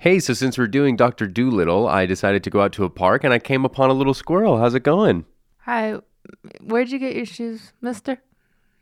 [0.00, 1.26] Hey, so since we're doing Dr.
[1.26, 4.14] Dolittle, I decided to go out to a park and I came upon a little
[4.14, 4.58] squirrel.
[4.58, 5.24] How's it going?
[5.62, 5.96] Hi,
[6.62, 8.18] where'd you get your shoes, mister?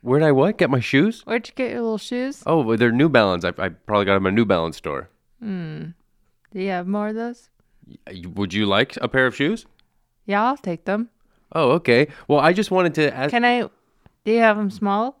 [0.01, 0.59] Where'd I what?
[0.59, 1.21] Get my shoes?
[1.25, 2.43] Where'd you get your little shoes?
[2.45, 3.43] Oh, well, they're New Balance.
[3.43, 5.09] I, I probably got them at a New Balance store.
[5.41, 5.85] Hmm.
[6.53, 7.49] Do you have more of those?
[8.07, 9.65] Y- Would you like a pair of shoes?
[10.25, 11.09] Yeah, I'll take them.
[11.53, 12.09] Oh, okay.
[12.27, 13.31] Well, I just wanted to ask.
[13.31, 13.61] Can I?
[14.23, 15.19] Do you have them small?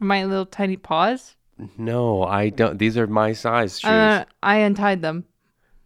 [0.00, 1.36] My little tiny paws?
[1.76, 2.78] No, I don't.
[2.78, 3.90] These are my size shoes.
[3.90, 5.24] Uh, I untied them.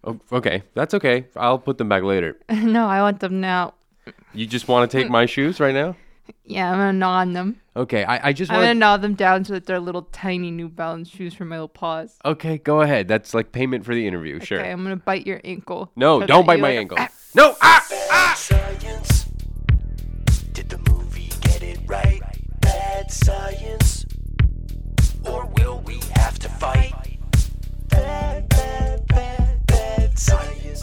[0.04, 1.26] oh, okay, that's okay.
[1.36, 2.36] I'll put them back later.
[2.50, 3.74] no, I want them now.
[4.34, 5.96] You just want to take my shoes right now?
[6.44, 7.60] Yeah, I'm gonna gnaw on them.
[7.74, 8.78] Okay, I, I just want I'm gonna want.
[8.78, 12.16] gnaw them down so that they're little tiny New Balance shoes for my little paws.
[12.24, 13.08] Okay, go ahead.
[13.08, 14.40] That's like payment for the interview.
[14.40, 14.60] Sure.
[14.60, 15.90] Okay, I'm gonna bite your ankle.
[15.96, 16.98] No, so don't bite my like- ankle.
[17.34, 17.56] No!
[17.62, 17.84] Ah!
[17.90, 19.26] Bad science.
[20.52, 22.20] Did the movie get it right?
[22.60, 24.04] Bad science.
[25.24, 25.46] Or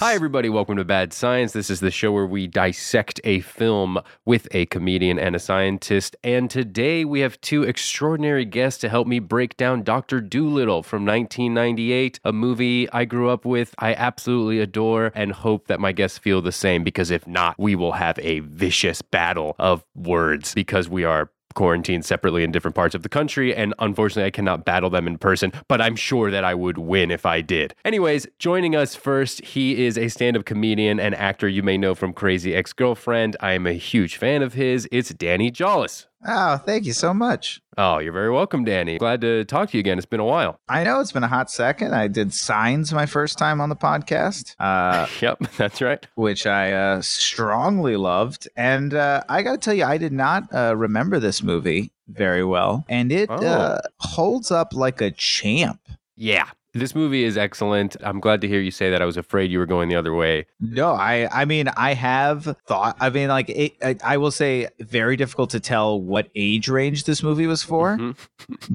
[0.01, 0.47] Hi, everybody.
[0.47, 1.51] Welcome to Bad Science.
[1.51, 6.15] This is the show where we dissect a film with a comedian and a scientist.
[6.23, 10.21] And today we have two extraordinary guests to help me break down Dr.
[10.21, 15.81] Dolittle from 1998, a movie I grew up with, I absolutely adore, and hope that
[15.81, 19.83] my guests feel the same because if not, we will have a vicious battle of
[19.95, 24.31] words because we are quarantined separately in different parts of the country, and unfortunately, I
[24.31, 27.73] cannot battle them in person, but I'm sure that I would win if I did.
[27.83, 31.95] Anyways, joining us first, he is a stand up comedian and actor you may know
[31.95, 33.35] from Crazy Ex Girlfriend.
[33.39, 34.87] I am a huge fan of his.
[34.91, 36.07] It's Danny Jolles.
[36.27, 37.61] Oh, thank you so much.
[37.77, 38.97] Oh, you're very welcome, Danny.
[38.97, 39.97] Glad to talk to you again.
[39.97, 40.59] It's been a while.
[40.67, 41.95] I know it's been a hot second.
[41.95, 46.05] I did signs my first time on the podcast, uh, Yep, that's right.
[46.15, 48.49] which I uh, strongly loved.
[48.57, 52.43] And uh, I got to tell you, I did not uh, remember this movie very
[52.43, 53.35] well, and it Oh.
[53.45, 55.79] uh, holds up like a champ.
[56.17, 56.49] Yeah.
[56.73, 57.95] This movie is excellent.
[58.01, 59.01] I'm glad to hear you say that.
[59.01, 60.45] I was afraid you were going the other way.
[60.59, 62.95] No, I I mean I have thought.
[62.99, 67.05] I mean, like it, I, I will say, very difficult to tell what age range
[67.05, 67.97] this movie was for.
[67.97, 68.15] Mhm.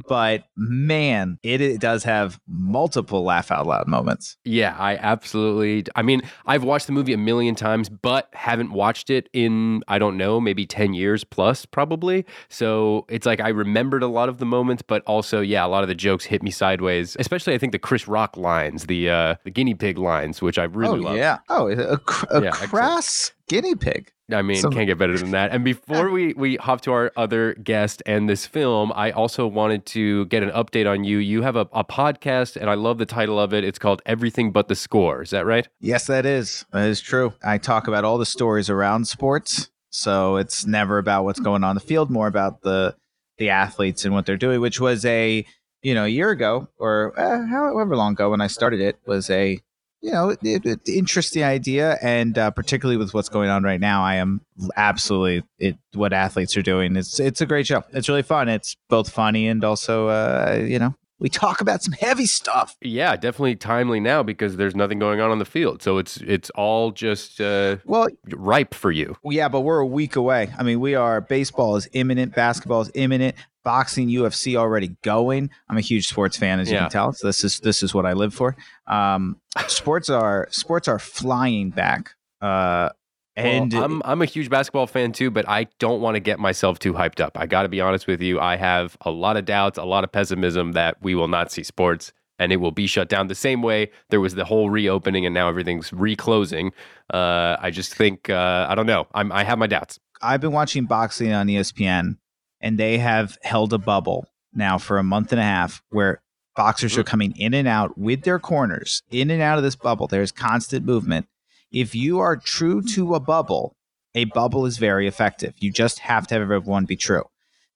[0.08, 4.36] But man, it, it does have multiple laugh out loud moments.
[4.44, 5.84] Yeah, I absolutely.
[5.96, 9.98] I mean, I've watched the movie a million times, but haven't watched it in, I
[9.98, 12.26] don't know, maybe 10 years plus, probably.
[12.48, 15.82] So it's like I remembered a lot of the moments, but also, yeah, a lot
[15.82, 19.34] of the jokes hit me sideways, especially I think the Chris Rock lines, the uh,
[19.44, 21.16] the guinea pig lines, which I really oh love.
[21.16, 21.38] yeah.
[21.50, 22.70] Oh, a, cr- a Yeah, excellent.
[22.70, 24.10] crass guinea pig.
[24.32, 25.52] I mean, Some- can't get better than that.
[25.52, 29.84] And before we we hop to our other guest and this film, I also wanted
[29.86, 31.18] to get an update on you.
[31.18, 33.64] You have a, a podcast, and I love the title of it.
[33.64, 35.20] It's called Everything But the Score.
[35.20, 35.68] Is that right?
[35.78, 36.64] Yes, that is.
[36.72, 37.34] That is true.
[37.44, 39.68] I talk about all the stories around sports.
[39.90, 42.96] So it's never about what's going on in the field, more about the
[43.36, 45.44] the athletes and what they're doing, which was a,
[45.84, 49.28] you know, a year ago or uh, however long ago when I started it was
[49.28, 49.60] a,
[50.00, 51.98] you know, it, it, interesting idea.
[52.02, 54.40] And uh, particularly with what's going on right now, I am
[54.76, 56.96] absolutely it what athletes are doing.
[56.96, 57.84] It's it's a great show.
[57.92, 58.48] It's really fun.
[58.48, 62.76] It's both funny and also, uh, you know, we talk about some heavy stuff.
[62.82, 65.82] Yeah, definitely timely now because there's nothing going on on the field.
[65.82, 69.16] So it's it's all just uh, Well, ripe for you.
[69.24, 70.52] Yeah, but we're a week away.
[70.58, 75.50] I mean, we are baseball is imminent, basketball is imminent, boxing, UFC already going.
[75.68, 76.82] I'm a huge sports fan, as you Yeah.
[76.82, 77.12] can tell.
[77.12, 78.56] So this is this is what I live for.
[78.86, 79.36] Um,
[79.68, 82.10] sports are sports are flying back.
[82.42, 82.90] Uh,
[83.36, 86.38] and well, I'm I'm a huge basketball fan too, but I don't want to get
[86.38, 87.38] myself too hyped up.
[87.38, 88.40] I got to be honest with you.
[88.40, 91.62] I have a lot of doubts, a lot of pessimism that we will not see
[91.62, 95.24] sports and it will be shut down the same way there was the whole reopening
[95.24, 96.72] and now everything's reclosing.
[97.12, 99.06] Uh, I just think uh, I don't know.
[99.14, 99.98] I'm I have my doubts.
[100.22, 102.16] I've been watching boxing on ESPN,
[102.60, 106.22] and they have held a bubble now for a month and a half where
[106.56, 110.06] boxers are coming in and out with their corners, in and out of this bubble.
[110.06, 111.26] There's constant movement.
[111.74, 113.76] If you are true to a bubble,
[114.14, 115.54] a bubble is very effective.
[115.58, 117.24] You just have to have everyone be true.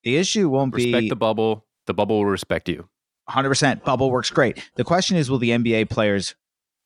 [0.04, 1.66] The issue won't Respect be respect the bubble.
[1.86, 2.88] The bubble will respect you.
[3.28, 3.82] 100%.
[3.82, 4.70] Bubble works great.
[4.76, 6.36] The question is, will the NBA players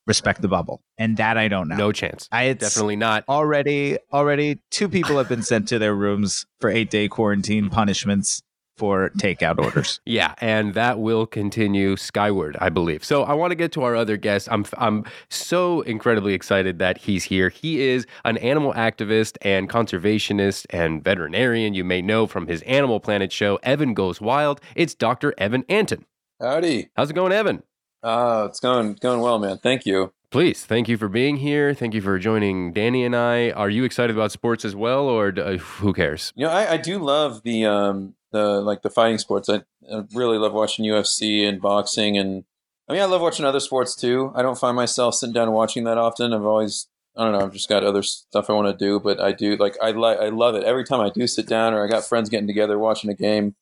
[0.06, 0.82] respect the bubble?
[0.97, 1.76] And that I don't know.
[1.76, 2.31] No chance.
[2.32, 3.25] I, it's, Definitely not.
[3.29, 8.43] already already two people have been sent to their rooms for eight day quarantine punishments
[8.76, 13.04] for takeout orders Yeah, and that will continue skyward, I believe.
[13.04, 14.48] So I want to get to our other guest.
[14.50, 17.48] I'm I'm so incredibly excited that he's here.
[17.48, 21.74] He is an animal activist and conservationist and veterinarian.
[21.74, 24.60] You may know from his Animal Planet show, Evan Goes Wild.
[24.74, 25.34] It's Dr.
[25.38, 26.04] Evan Antin.
[26.40, 26.90] Howdy.
[26.96, 27.62] How's it going, Evan?
[28.02, 29.58] Uh, it's going going well, man.
[29.58, 30.12] Thank you.
[30.30, 31.74] Please, thank you for being here.
[31.74, 33.50] Thank you for joining Danny and I.
[33.50, 36.32] Are you excited about sports as well, or uh, who cares?
[36.34, 39.49] You know, I, I do love the um the like the fighting sports.
[39.49, 42.44] I, I really love watching UFC and boxing, and
[42.88, 44.32] I mean, I love watching other sports too.
[44.34, 46.32] I don't find myself sitting down watching that often.
[46.32, 48.99] I've always, I don't know, I've just got other stuff I want to do.
[48.99, 51.75] But I do like, I like, I love it every time I do sit down,
[51.75, 53.55] or I got friends getting together watching a game,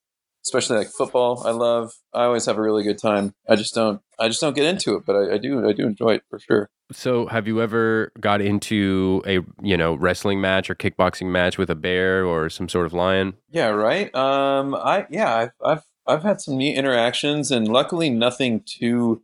[0.44, 1.42] especially like football.
[1.46, 1.92] I love.
[2.12, 3.34] I always have a really good time.
[3.48, 5.86] I just don't, I just don't get into it, but I, I do, I do
[5.86, 6.70] enjoy it for sure.
[6.92, 11.70] So, have you ever got into a you know wrestling match or kickboxing match with
[11.70, 13.34] a bear or some sort of lion?
[13.50, 14.12] Yeah, right.
[14.14, 19.22] Um, I yeah, I've I've I've had some neat interactions, and luckily nothing too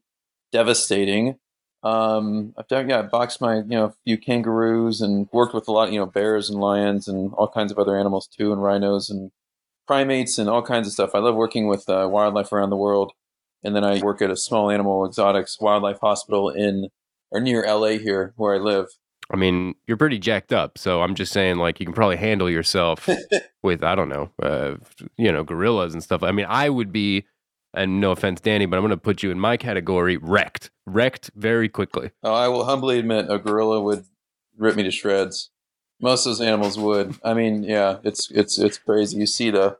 [0.52, 1.38] devastating.
[1.82, 5.72] Um, I've done yeah, I boxed my you know few kangaroos and worked with a
[5.72, 9.10] lot you know bears and lions and all kinds of other animals too, and rhinos
[9.10, 9.32] and
[9.86, 11.14] primates and all kinds of stuff.
[11.14, 13.12] I love working with uh, wildlife around the world,
[13.62, 16.88] and then I work at a small animal exotics wildlife hospital in
[17.30, 18.86] or near LA here where I live.
[19.30, 22.48] I mean, you're pretty jacked up, so I'm just saying, like, you can probably handle
[22.48, 23.08] yourself
[23.62, 24.76] with, I don't know, uh,
[25.16, 26.22] you know, gorillas and stuff.
[26.22, 27.26] I mean, I would be,
[27.74, 31.32] and no offense, Danny, but I'm going to put you in my category, wrecked, wrecked
[31.34, 32.12] very quickly.
[32.22, 34.04] Oh, I will humbly admit, a gorilla would
[34.56, 35.50] rip me to shreds.
[36.00, 37.16] Most of those animals would.
[37.25, 39.19] I mean, yeah, it's it's it's crazy.
[39.19, 39.78] You see the,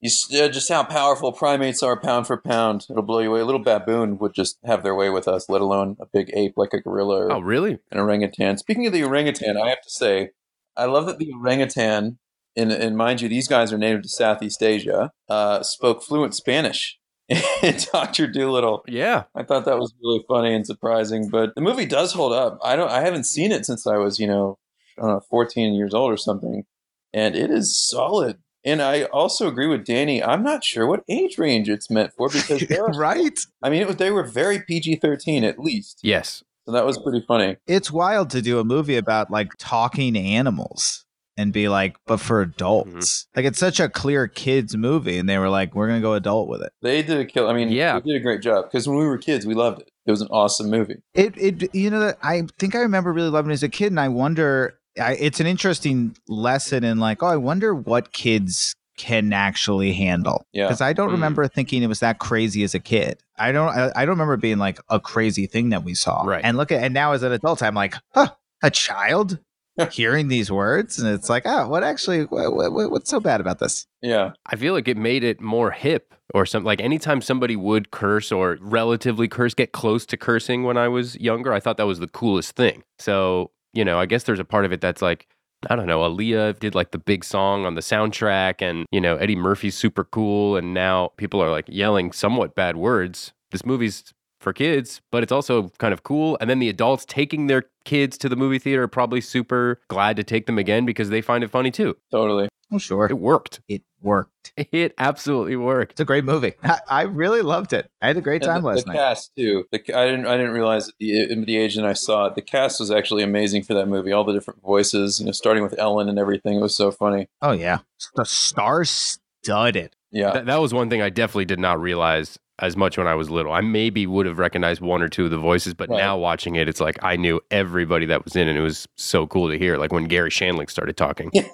[0.00, 2.86] you s- uh, just how powerful primates are pound for pound.
[2.88, 3.40] It'll blow you away.
[3.40, 6.54] A little baboon would just have their way with us, let alone a big ape
[6.56, 7.78] like a gorilla or Oh, really?
[7.90, 8.56] an orangutan.
[8.58, 10.30] Speaking of the orangutan, I have to say,
[10.76, 12.18] I love that the orangutan,
[12.56, 16.98] and, and mind you, these guys are native to Southeast Asia, uh, spoke fluent Spanish.
[17.62, 18.84] in Doctor Dolittle.
[18.86, 19.22] Yeah.
[19.34, 21.28] I thought that was really funny and surprising.
[21.30, 22.58] But the movie does hold up.
[22.62, 22.90] I don't.
[22.90, 24.58] I haven't seen it since I was, you know,
[24.98, 26.64] I don't 14 years old or something,
[27.12, 28.38] and it is solid.
[28.64, 30.22] And I also agree with Danny.
[30.22, 33.36] I'm not sure what age range it's meant for because they're right?
[33.60, 35.98] I mean, it was, they were very PG-13 at least.
[36.04, 36.44] Yes.
[36.66, 37.56] So that was pretty funny.
[37.66, 41.04] It's wild to do a movie about like talking animals
[41.36, 42.90] and be like, but for adults.
[43.24, 43.38] Mm-hmm.
[43.38, 46.48] Like it's such a clear kids movie, and they were like, we're gonna go adult
[46.48, 46.72] with it.
[46.82, 47.48] They did a kill.
[47.48, 47.98] I mean, Yeah.
[47.98, 49.90] they did a great job because when we were kids, we loved it.
[50.06, 51.02] It was an awesome movie.
[51.14, 53.98] It, it, you know, I think I remember really loving it as a kid, and
[53.98, 54.78] I wonder.
[55.00, 60.46] I, it's an interesting lesson in like, oh, I wonder what kids can actually handle.
[60.52, 60.66] Yeah.
[60.66, 61.12] Because I don't Mm.
[61.12, 63.22] remember thinking it was that crazy as a kid.
[63.38, 63.68] I don't.
[63.68, 66.22] I, I don't remember being like a crazy thing that we saw.
[66.22, 66.42] Right.
[66.44, 68.28] And look at and now as an adult, I'm like, huh,
[68.62, 69.38] a child
[69.90, 72.24] hearing these words, and it's like, oh, what actually?
[72.24, 73.86] What, what, what's so bad about this?
[74.02, 76.66] Yeah, I feel like it made it more hip or something.
[76.66, 81.16] Like anytime somebody would curse or relatively curse, get close to cursing when I was
[81.16, 82.82] younger, I thought that was the coolest thing.
[82.98, 85.26] So, you know, I guess there's a part of it that's like,
[85.70, 89.16] I don't know, Aaliyah did like the big song on the soundtrack and, you know,
[89.16, 90.56] Eddie Murphy's super cool.
[90.56, 93.32] And now people are like yelling somewhat bad words.
[93.52, 96.36] This movie's for kids, but it's also kind of cool.
[96.40, 100.16] And then the adults taking their kids to the movie theater are probably super glad
[100.16, 101.96] to take them again because they find it funny too.
[102.10, 102.48] totally.
[102.72, 103.60] Oh, sure, It worked.
[103.68, 104.30] it worked.
[104.72, 105.92] It absolutely worked.
[105.92, 106.54] It's a great movie.
[106.62, 107.90] I, I really loved it.
[108.02, 108.98] I had a great And time the, last the night.
[108.98, 109.64] cast too.
[109.72, 110.26] The, I didn't.
[110.26, 112.34] I didn't realize at the, the age that I saw it.
[112.34, 114.12] The cast was actually amazing for that movie.
[114.12, 116.56] All the different voices, you know, starting with Ellen and everything.
[116.58, 117.28] It was so funny.
[117.40, 117.78] Oh yeah,
[118.16, 119.94] the star studded.
[120.10, 123.14] Yeah, That, that was one thing I definitely did not realize as much when I
[123.14, 123.52] was little.
[123.52, 125.98] I maybe would have recognized one or two of the voices, but Right.
[125.98, 129.26] now watching it, it's like I knew everybody that was in, and it was so
[129.26, 129.78] cool to hear.
[129.78, 131.48] Like when Garry Shandling started talking, Yeah.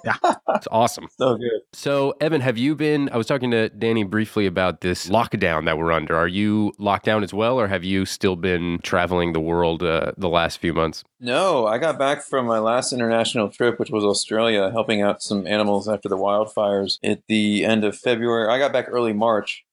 [0.49, 1.07] it's awesome.
[1.17, 1.61] so good.
[1.73, 3.09] So, Evan, have you been?
[3.11, 6.15] I was talking to Danny briefly about this lockdown that we're under.
[6.15, 10.11] Are you locked down as well, or have you still been traveling the world uh,
[10.17, 11.03] the last few months?
[11.19, 15.47] No, I got back from my last international trip, which was Australia, helping out some
[15.47, 18.47] animals after the wildfires at the end of February.
[18.49, 19.65] I got back early March.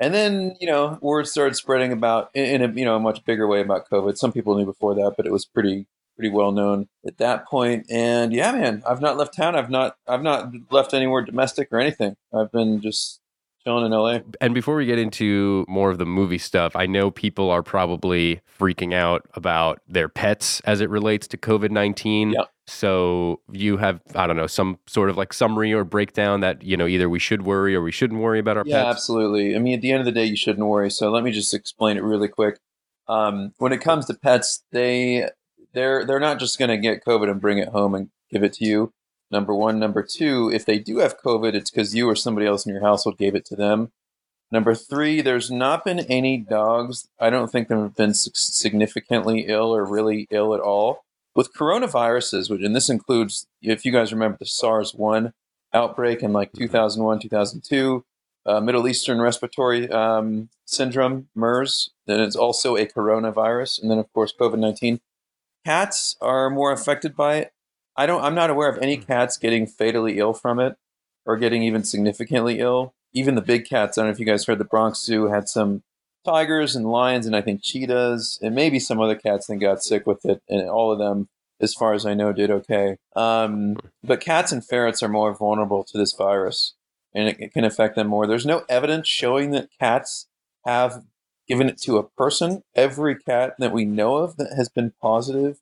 [0.00, 3.46] And then, you know, word started spreading about in, a you know a much bigger
[3.46, 4.16] way about COVID.
[4.16, 7.86] Some people knew before that, but it was pretty pretty well known at that point.
[7.90, 9.54] And yeah, man, I've not left town.
[9.54, 12.16] I've not I've not left anywhere domestic or anything.
[12.34, 13.20] I've been just
[13.64, 14.20] chilling in LA.
[14.40, 18.40] And before we get into more of the movie stuff, I know people are probably
[18.58, 22.30] freaking out about their pets as it relates to COVID 19.
[22.30, 22.50] Yep.
[22.70, 26.76] So you have, I don't know, some sort of like summary or breakdown that, you
[26.76, 28.96] know, either we should worry or we shouldn't worry about our Yeah, pets.
[28.96, 29.56] absolutely.
[29.56, 30.88] I mean, at the end of the day, you shouldn't worry.
[30.88, 32.58] So let me just explain it really quick.
[33.08, 35.28] Um, when it comes to pets, they
[35.72, 38.52] they're they're not just going to get COVID and bring it home and give it
[38.54, 38.92] to you.
[39.32, 42.66] Number one, number two, if they do have COVID, it's because you or somebody else
[42.66, 43.90] in your household gave it to them.
[44.52, 47.08] Number three, there's not been any dogs.
[47.18, 52.50] I don't think that have been significantly ill or really ill at all with coronaviruses.
[52.50, 55.32] Which and this includes, if you guys remember the SARS one
[55.72, 58.04] outbreak in like 2001, 2002
[58.46, 61.90] uh, Middle Eastern Respiratory um, Syndrome, MERS.
[62.06, 65.00] Then it's also a coronavirus, and then of course COVID nineteen.
[65.64, 67.52] Cats are more affected by it.
[67.96, 68.22] I don't.
[68.22, 70.76] I'm not aware of any cats getting fatally ill from it,
[71.26, 72.94] or getting even significantly ill.
[73.12, 73.98] Even the big cats.
[73.98, 75.82] I don't know if you guys heard the Bronx Zoo had some
[76.24, 80.06] tigers and lions and I think cheetahs and maybe some other cats that got sick
[80.06, 81.28] with it, and all of them,
[81.60, 82.96] as far as I know, did okay.
[83.16, 86.74] Um, but cats and ferrets are more vulnerable to this virus,
[87.14, 88.26] and it, it can affect them more.
[88.26, 90.26] There's no evidence showing that cats
[90.66, 91.04] have
[91.48, 92.62] given it to a person.
[92.74, 95.58] Every cat that we know of that has been positive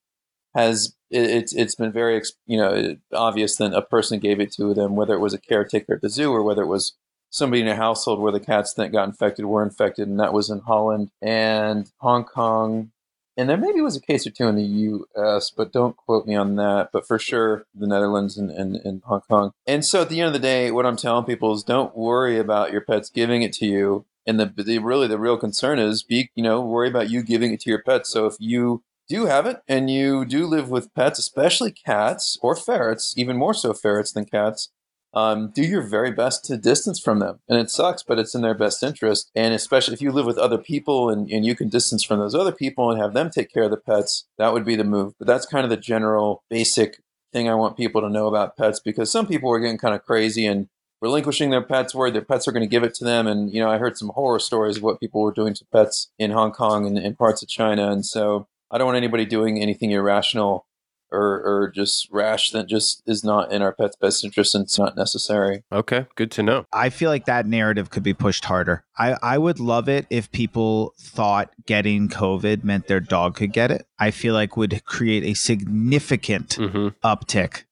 [0.55, 4.75] has it, it's it's been very you know obvious that a person gave it to
[4.75, 6.97] them, whether it was a caretaker at the zoo or whether it was
[7.31, 10.51] somebody in a household where the cats that got infected were infected, and that was
[10.51, 12.91] in Holland and Hong Kong.
[13.37, 16.35] And there maybe was a case or two in the U.S., but don't quote me
[16.35, 16.91] on that.
[16.93, 19.53] But for sure, the Netherlands and, and, and Hong Kong.
[19.65, 22.37] And so at the end of the day, what I'm telling people is don't worry
[22.39, 24.07] about your pets giving it to you.
[24.27, 27.53] And the, the really the real concern is be you know worry about you giving
[27.53, 28.11] it to your pets.
[28.11, 32.55] So if you do have it and you do live with pets, especially cats or
[32.55, 34.71] ferrets, even more so ferrets than cats,
[35.15, 37.41] um, do your very best to distance from them.
[37.49, 39.31] And it sucks, but it's in their best interest.
[39.35, 42.35] And especially if you live with other people and, and you can distance from those
[42.35, 45.15] other people and have them take care of the pets, that would be the move.
[45.19, 47.01] But that's kind of the general basic
[47.33, 50.05] thing I want people to know about pets because some people are getting kind of
[50.05, 50.69] crazy and
[51.01, 53.27] relinquishing their pets where their pets are going to give it to them.
[53.27, 56.11] And, you know, I heard some horror stories of what people were doing to pets
[56.19, 57.91] in Hong Kong and in parts of China.
[57.91, 60.67] And so I don't want anybody doing anything irrational
[61.11, 64.79] or, or just rash that just is not in our pet's best interest and it's
[64.79, 65.63] not necessary.
[65.73, 66.65] Okay, good to know.
[66.73, 68.85] I feel like that narrative could be pushed harder.
[68.99, 73.71] I, I would love it if people thought getting COVID meant their dog could get
[73.71, 73.87] it.
[73.99, 77.65] I feel like would create a significant hmm uptick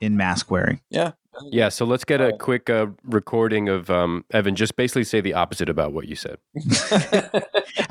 [0.00, 0.80] in mask wearing.
[0.90, 1.12] Yeah.
[1.50, 4.54] Yeah, so let's get a quick uh, recording of um, Evan.
[4.54, 6.38] Just basically say the opposite about what you said.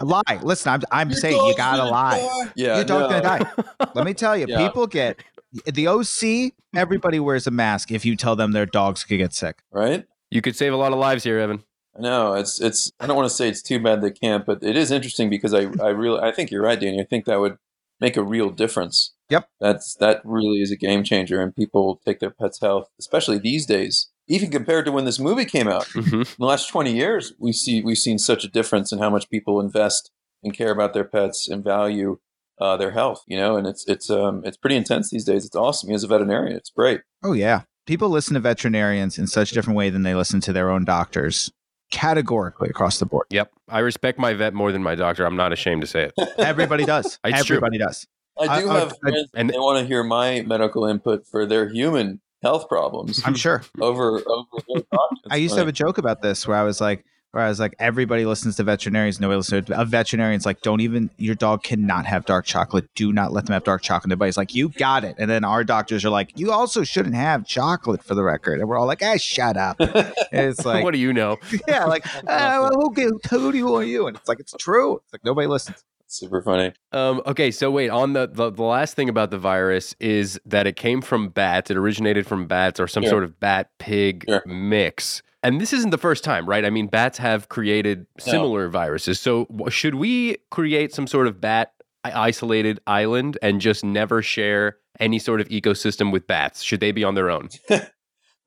[0.03, 0.39] lie.
[0.43, 2.51] Listen, I'm, I'm saying you gotta lie.
[2.55, 2.75] Yeah.
[2.77, 3.21] Your dog's no.
[3.21, 3.89] gonna die.
[3.95, 4.65] Let me tell you, Yeah.
[4.67, 5.23] people get
[5.65, 6.53] the OC.
[6.75, 9.63] Everybody wears a mask if you tell them their dogs could get sick.
[9.71, 10.05] Right?
[10.29, 11.63] You could save a lot of lives here, Evan.
[11.97, 12.91] No, it's it's.
[12.99, 15.53] I don't want to say it's too bad they can't, but it is interesting because
[15.53, 17.01] I I really I think you're right, Danny.
[17.01, 17.57] I think that would
[17.99, 19.13] make a real difference.
[19.31, 19.47] Yep.
[19.61, 23.65] That's that really is a game changer, and people take their pets' health, especially these
[23.65, 24.09] days.
[24.27, 27.53] Even compared to when this movie came out, hmm in the last 20 years, we
[27.53, 30.11] see we've seen such a difference in how much people invest
[30.43, 32.19] and care about their pets and value
[32.59, 33.23] uh, their health.
[33.25, 35.45] You know, and it's it's um it's pretty intense these days.
[35.45, 35.91] It's awesome.
[35.91, 37.01] As a veterinarian, it's great.
[37.23, 40.53] Oh yeah, people listen to veterinarians in such a different way than they listen to
[40.53, 41.49] their own doctors,
[41.89, 43.27] categorically across the board.
[43.29, 45.25] Yep, I respect my vet more than my doctor.
[45.25, 46.29] I'm not ashamed to say it.
[46.37, 47.17] Everybody does.
[47.25, 47.57] It's true.
[47.57, 48.05] Everybody does.
[48.49, 51.25] I do I- I- have I- friends and- they want to hear my medical input
[51.27, 53.61] for their human health problems I'm sure.
[53.79, 54.83] over over.
[55.29, 57.61] I used to have a joke about this where I was like, where I was
[57.61, 59.19] like, everybody listens to veterinarians.
[59.21, 62.89] Nobody listens to a veterinarian's like, don't even your dog cannot have dark chocolate.
[62.93, 64.11] Do not let them have dark chocolate.
[64.11, 65.15] Everybody's like, you got it.
[65.17, 68.59] And then our doctors are like, you also shouldn't have chocolate for the record.
[68.59, 69.77] And we're all like, ah, shut up.
[70.33, 71.37] And it's like, what do you know?
[71.67, 74.07] yeah, like, well, who, gi- who do you want you?
[74.07, 74.95] And it's like, it's true.
[75.03, 75.83] It's like nobody listens.
[76.13, 76.73] Super funny.
[76.91, 80.67] Um, okay, so wait, on the, the the last thing about the virus is that
[80.67, 81.71] it came from bats.
[81.71, 83.09] It originated from bats or some Sure.
[83.11, 84.43] sort of bat pig Sure.
[84.45, 85.21] mix.
[85.41, 86.65] And this isn't the first time, right?
[86.65, 89.19] I mean, bats have created similar viruses.
[89.21, 91.71] So should we create some sort of bat
[92.03, 96.61] isolated island and just never share any sort of ecosystem with bats?
[96.61, 97.47] Should they be on their own?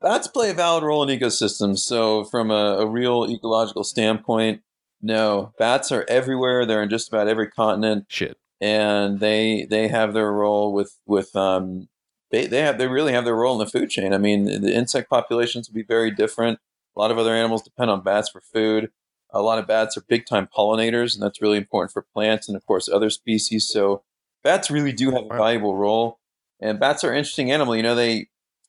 [0.03, 1.79] Bats play a valid role in ecosystems.
[1.79, 4.61] So, from a, a real ecological standpoint,
[5.05, 6.65] no, bats are everywhere.
[6.65, 8.39] They're in just about every continent, Shit.
[8.59, 11.89] and they they have their role with with um
[12.31, 14.15] they they have they really have their role in the food chain.
[14.15, 16.59] I mean, the insect populations will be very different.
[16.97, 18.91] A lot of other animals depend on bats for food.
[19.31, 22.57] A lot of bats are big time pollinators, and that's really important for plants and
[22.57, 23.69] of course other species.
[23.69, 24.05] So,
[24.43, 26.19] bats really do have a valuable role.
[26.61, 27.77] And bats are an interesting animal.
[27.77, 28.29] You know, they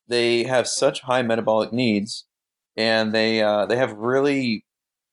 [0.09, 2.25] they have such high metabolic needs,
[2.75, 4.64] and they uh, they have really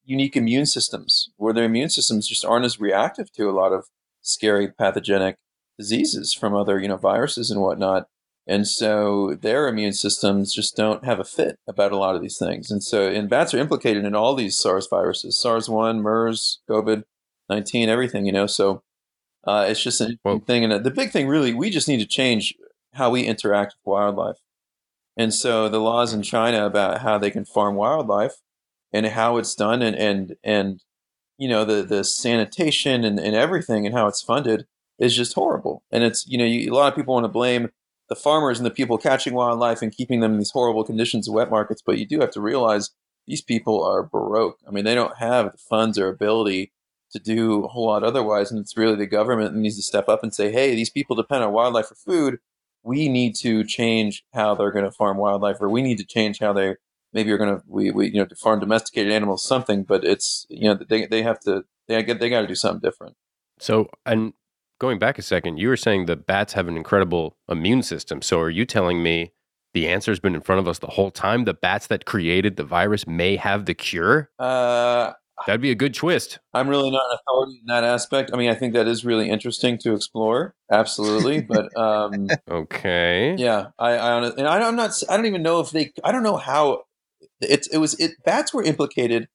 [0.05, 3.87] unique immune systems where their immune systems just aren't as reactive to a lot of
[4.21, 5.37] scary pathogenic
[5.79, 8.07] diseases from other you know viruses and whatnot.
[8.47, 12.39] And so their immune systems just don't have a fit about a lot of these
[12.39, 12.73] things.
[12.73, 17.05] And so, and bats are implicated in all these SARS viruses, SARS one, MERS, COVID
[17.49, 18.27] nineteen, everything.
[18.27, 18.83] You know, so
[19.47, 20.33] uh, it's just an Whoa.
[20.33, 20.65] interesting thing.
[20.65, 22.55] And the big thing, really, we just need to change
[22.95, 24.39] how we interact with wildlife.
[25.17, 28.37] And so the laws in China about how they can farm wildlife
[28.93, 30.83] and how it's done and and, and
[31.39, 34.67] you know the the sanitation and, and everything and how it's funded
[34.99, 35.83] is just horrible.
[35.91, 37.71] And it's you know you, a lot of people want to blame
[38.09, 41.35] the farmers and the people catching wildlife and keeping them in these horrible conditions of
[41.35, 42.91] wet markets, but you do have to realize
[43.27, 44.59] these people are baroque.
[44.67, 46.73] I mean, they don't have the funds or ability
[47.13, 50.09] to do a whole lot otherwise, and it's really the government that needs to step
[50.09, 52.39] up and say, "Hey, these people depend on wildlife for food.
[52.83, 56.41] We need to change how they're going to farm wildlife, or we need to change
[56.41, 56.77] how they
[57.13, 60.47] maybe you're going to we, we you know to farm domesticated animals, something." But it's
[60.49, 63.17] you know they they have to they get they got to do something different.
[63.59, 64.33] So, and
[64.79, 68.23] going back a second, you were saying that bats have an incredible immune system.
[68.23, 69.33] So, are you telling me
[69.75, 71.45] the answer's been in front of us the whole time?
[71.45, 74.31] The bats that created the virus may have the cure?
[74.39, 75.13] Uh,
[75.47, 76.39] That'd be a good twist.
[76.53, 78.31] I'm really not an authority in that aspect.
[78.33, 81.41] I mean, I think that is really interesting to explore, absolutely.
[81.41, 83.35] but um, Okay.
[83.37, 84.93] yeah, I, I and I, I'm not.
[85.09, 85.93] I don't even know if they.
[86.05, 86.85] I don't know how
[87.41, 87.67] it's.
[87.69, 87.95] It was.
[88.01, 89.29] It bats were implicated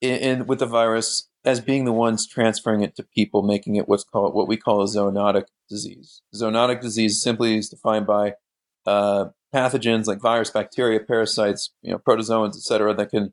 [0.00, 3.88] in, in with the virus as being the ones transferring it to people, making it
[3.88, 6.22] what's called what we call a zoonotic disease.
[6.34, 8.34] Zoonotic disease simply is defined by
[8.86, 13.32] uh, pathogens like virus, bacteria, parasites, you know, protozoans, etc., that can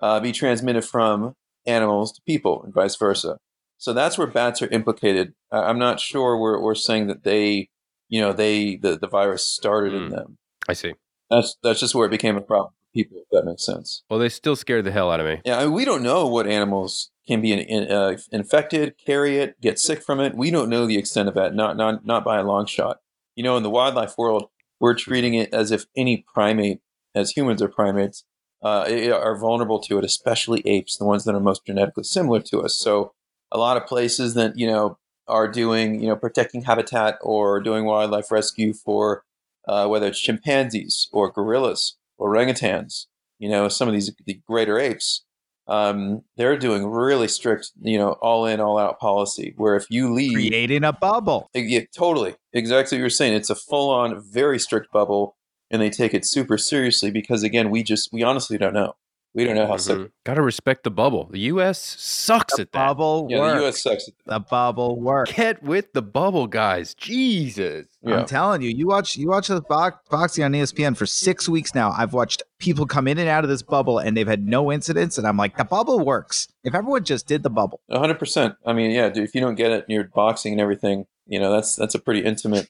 [0.00, 1.34] uh, be transmitted from
[1.66, 3.38] animals to people and vice versa.
[3.78, 5.34] So that's where bats are implicated.
[5.50, 7.68] I- I'm not sure we're, we're saying that they,
[8.08, 10.10] you know, they the, the virus started in Hmm.
[10.10, 10.38] them.
[10.68, 10.94] I see.
[11.30, 13.18] That's that's just where it became a problem people.
[13.18, 14.02] If that makes sense.
[14.08, 15.40] Well, they still scared the hell out of me.
[15.44, 19.38] Yeah, I mean, we don't know what animals can be in, in, uh, infected, carry
[19.38, 20.34] it, get sick from it.
[20.34, 21.54] We don't know the extent of that.
[21.54, 23.00] Not not not by a long shot.
[23.36, 24.48] You know, in the wildlife world,
[24.80, 26.80] we're treating it as if any primate,
[27.14, 28.24] as humans are primates,
[28.62, 32.62] uh, are vulnerable to it, especially apes, the ones that are most genetically similar to
[32.62, 32.76] us.
[32.76, 33.12] So,
[33.50, 37.84] a lot of places that you know are doing, you know, protecting habitat or doing
[37.84, 39.24] wildlife rescue for
[39.66, 43.06] uh, whether it's chimpanzees or gorillas or orangutans,
[43.38, 45.24] you know, some of these the greater apes,
[45.66, 49.54] um, they're doing really strict, you know, all in, all out policy.
[49.56, 51.48] Where if you leave, Creating a bubble.
[51.54, 53.34] yeah, totally, exactly what you're saying.
[53.34, 55.36] It's a full on, very strict bubble,
[55.70, 58.94] and they take it super seriously because again, we just we honestly don't know.
[59.34, 59.96] We don't know how sick.
[59.96, 60.06] Mm-hmm.
[60.24, 61.28] Got to respect the bubble.
[61.30, 61.80] The U.S.
[61.98, 62.86] sucks at that.
[62.86, 63.54] Bubble Yeah, works.
[63.54, 63.82] the U.S.
[63.82, 64.08] sucks.
[64.08, 65.32] at The bubble works.
[65.32, 66.94] Get with the bubble, guys.
[66.94, 67.86] Jesus.
[68.02, 68.20] Yeah.
[68.20, 71.74] I'm telling you, you watch you watch the box, boxing on ESPN for six weeks
[71.74, 71.90] now.
[71.90, 75.18] I've watched people come in and out of this bubble, and they've had no incidents.
[75.18, 76.46] And I'm like, the bubble works.
[76.62, 78.54] If everyone just did the bubble, hundred percent.
[78.64, 81.06] I mean, yeah, dude, if you don't get it, and you're boxing and everything.
[81.26, 82.68] You know, that's that's a pretty intimate.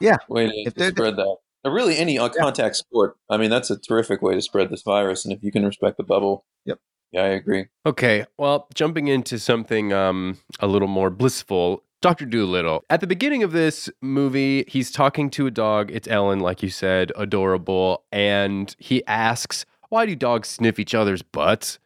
[0.00, 0.16] Yeah.
[0.28, 1.36] Way to, If to they're- spread that.
[1.64, 3.16] Or really, any uh, contact sport.
[3.28, 5.24] I mean, that's a terrific way to spread this virus.
[5.24, 6.78] And if you can respect the bubble, Yep.
[7.12, 7.66] Yeah, I agree.
[7.86, 11.82] Okay, well, jumping into something um, a little more blissful.
[12.00, 12.26] Dr.
[12.26, 12.84] Dolittle.
[12.90, 15.90] At the beginning of this movie, he's talking to a dog.
[15.90, 18.04] It's Ellen, like you said, adorable.
[18.12, 21.78] And he asks, Why do dogs sniff each other's butts?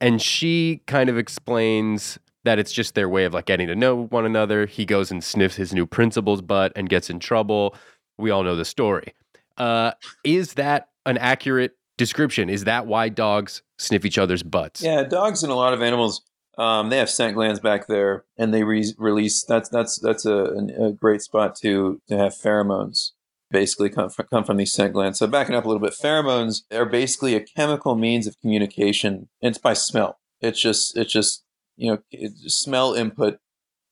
[0.00, 4.06] And she kind of explains that it's just their way of like getting to know
[4.06, 4.64] one another.
[4.64, 7.74] He goes and sniffs his new principal's butt and gets in trouble.
[8.16, 9.12] We all know the story.
[9.58, 9.92] Uh,
[10.24, 12.48] is that an accurate description?
[12.48, 14.82] Is that why dogs sniff each other's butts?
[14.82, 16.22] Yeah, dogs and a lot of animals,
[16.58, 19.44] um, they have scent glands back there, and they re- release.
[19.44, 20.44] That's that's that's a,
[20.80, 23.12] a great spot to to have pheromones.
[23.50, 25.18] Basically, come from, come from these scent glands.
[25.18, 29.28] So backing up a little bit, pheromones are basically a chemical means of communication.
[29.40, 30.18] And it's by smell.
[30.40, 31.44] It's just it's just
[31.76, 33.38] you know smell input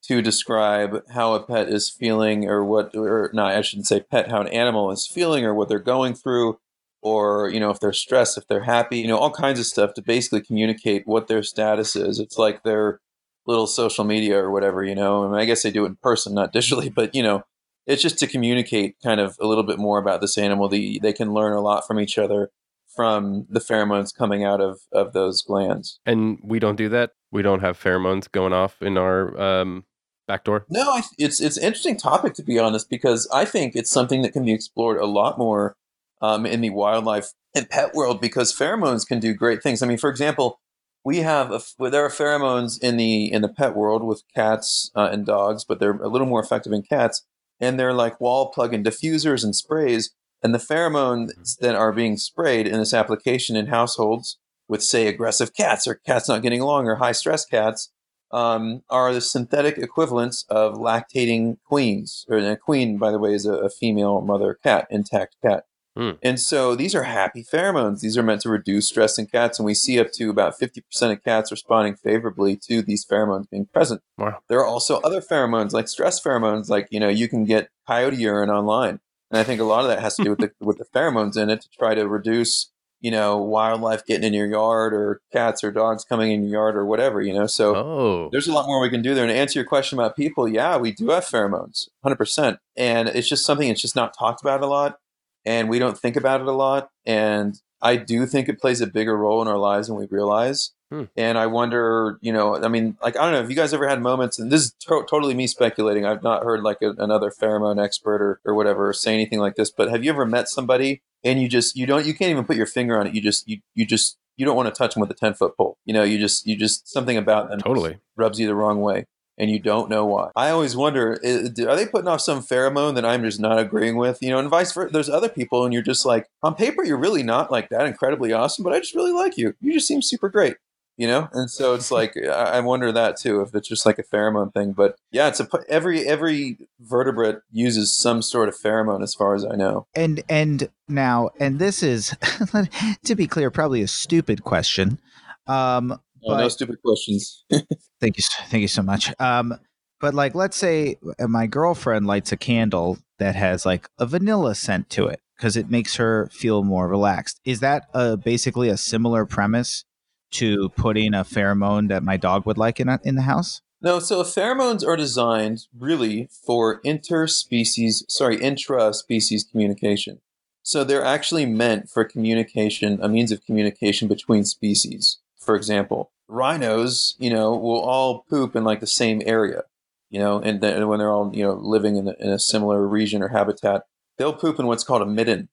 [0.08, 4.30] to describe how a pet is feeling or what or not I shouldn't say pet
[4.30, 6.58] how an animal is feeling or what they're going through
[7.02, 9.94] or you know if they're stressed if they're happy you know all kinds of stuff
[9.94, 12.18] to basically communicate what their status is.
[12.18, 13.00] It's like their
[13.46, 15.96] little social media or whatever you know I, mean, I guess they do it in
[15.96, 17.44] person not digitally but you know
[17.86, 20.68] it's just to communicate kind of a little bit more about this animal.
[20.68, 22.50] The, they can learn a lot from each other
[22.94, 26.00] from the pheromones coming out of of those glands.
[26.06, 27.12] And we don't do that.
[27.30, 29.84] We don't have pheromones going off in our um,
[30.26, 30.66] back door.
[30.68, 34.22] No, I, it's it's an interesting topic to be honest because I think it's something
[34.22, 35.76] that can be explored a lot more
[36.20, 39.82] um, in the wildlife and pet world because pheromones can do great things.
[39.82, 40.58] I mean, for example,
[41.04, 44.90] we have a, well, there are pheromones in the in the pet world with cats
[44.94, 47.24] uh, and dogs, but they're a little more effective in cats,
[47.60, 50.12] and they're like wall plug-in diffusers and sprays.
[50.42, 55.54] And the pheromones that are being sprayed in this application in households with, say, aggressive
[55.54, 57.90] cats or cats not getting along or high stress cats,
[58.30, 62.24] um, are the synthetic equivalents of lactating queens.
[62.28, 65.64] Or a queen, by the way, is a, a female mother cat, intact cat.
[65.96, 66.10] Hmm.
[66.22, 68.00] And so these are happy pheromones.
[68.00, 70.82] These are meant to reduce stress in cats, and we see up to about 50%
[71.10, 74.02] of cats responding favorably to these pheromones being present.
[74.18, 74.40] Wow.
[74.48, 78.16] There are also other pheromones, like stress pheromones, like you know you can get coyote
[78.16, 80.76] urine online, and I think a lot of that has to do with the with
[80.76, 84.94] the pheromones in it to try to reduce you know wildlife getting in your yard
[84.94, 87.46] or cats or dogs coming in your yard or whatever you know.
[87.46, 89.24] So Oh, there's a lot more we can do there.
[89.24, 92.58] And to answer your question about people, yeah, we do have pheromones, 100%.
[92.76, 94.98] And it's just something that's just not talked about a lot.
[95.44, 96.88] And we don't think about it a lot.
[97.04, 100.72] And I do think it plays a bigger role in our lives than we realize.
[100.90, 101.04] Hmm.
[101.16, 103.88] And I wonder, you know, I mean, like, I don't know, have you guys ever
[103.88, 106.06] had moments, and this is to- totally me speculating.
[106.06, 109.70] I've not heard like a, another pheromone expert or, or whatever say anything like this,
[109.70, 112.56] but have you ever met somebody and you just, you don't, you can't even put
[112.56, 113.14] your finger on it.
[113.14, 115.56] You just, you, you just you don't want to touch them with a 10 foot
[115.56, 115.78] pole.
[115.84, 117.98] You know, you just, you just, something about them Totally.
[118.16, 119.06] rubs you the wrong way
[119.38, 120.30] and you don't know why.
[120.36, 124.18] I always wonder, are they putting off some pheromone that I'm just not agreeing with?
[124.22, 124.92] You know, and vice versa.
[124.92, 128.32] There's other people and you're just like, on paper, you're really not like that incredibly
[128.32, 129.54] awesome, but I just really like you.
[129.60, 130.56] You just seem super great.
[130.98, 134.02] You know, and so it's like I wonder that too if it's just like a
[134.02, 134.72] pheromone thing.
[134.72, 139.44] But yeah, it's a every every vertebrate uses some sort of pheromone, as far as
[139.44, 139.86] I know.
[139.94, 142.16] And and now and this is
[143.04, 144.98] to be clear, probably a stupid question.
[145.46, 147.44] Um, Oh, no But- stupid questions.
[148.00, 149.14] Thank you, thank you so much.
[149.20, 149.54] Um,
[150.00, 154.90] but like, let's say my girlfriend lights a candle that has like a vanilla scent
[154.90, 157.40] to it because it makes her feel more relaxed.
[157.46, 159.84] Is that uh, basically a similar premise
[160.32, 163.62] to putting a pheromone that my dog would like in a, in the house?
[163.80, 170.20] No, so pheromones are designed really for interspecies, sorry, intra-species communication.
[170.62, 175.18] So they're actually meant for communication, a means of communication between species.
[175.38, 179.62] For example, rhinos, you know, will all poop in like the same area,
[180.10, 182.86] you know, and then when they're all, you know, living in a, in a similar
[182.88, 183.82] region or habitat,
[184.18, 185.48] they'll poop in what's called a midden.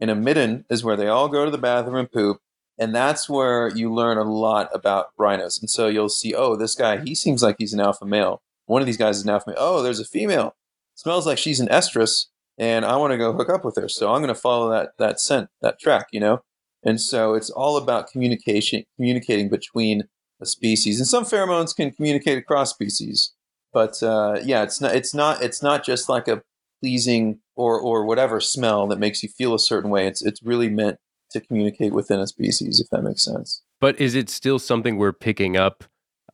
[0.00, 2.40] And a midden is where they all go to the bathroom and poop,
[2.78, 5.58] and that's where you learn a lot about rhinos.
[5.60, 8.40] And so you'll see, oh, this guy, he seems like he's an alpha male.
[8.66, 9.56] One of these guys is an alpha male.
[9.58, 10.54] Oh, there's a female.
[10.94, 12.26] Smells like she's an estrus,
[12.58, 13.88] and I want to go hook up with her.
[13.88, 16.42] So I'm going to follow that that scent, that track, you know.
[16.84, 20.04] And so it's all about communication, communicating between
[20.40, 20.98] a species.
[20.98, 23.32] And some pheromones can communicate across species,
[23.72, 26.42] but uh, yeah, it's not it's not it's not just like a
[26.80, 30.06] pleasing or or whatever smell that makes you feel a certain way.
[30.06, 30.98] It's it's really meant
[31.40, 33.62] to communicate within a species, if that makes sense.
[33.80, 35.84] But is it still something we're picking up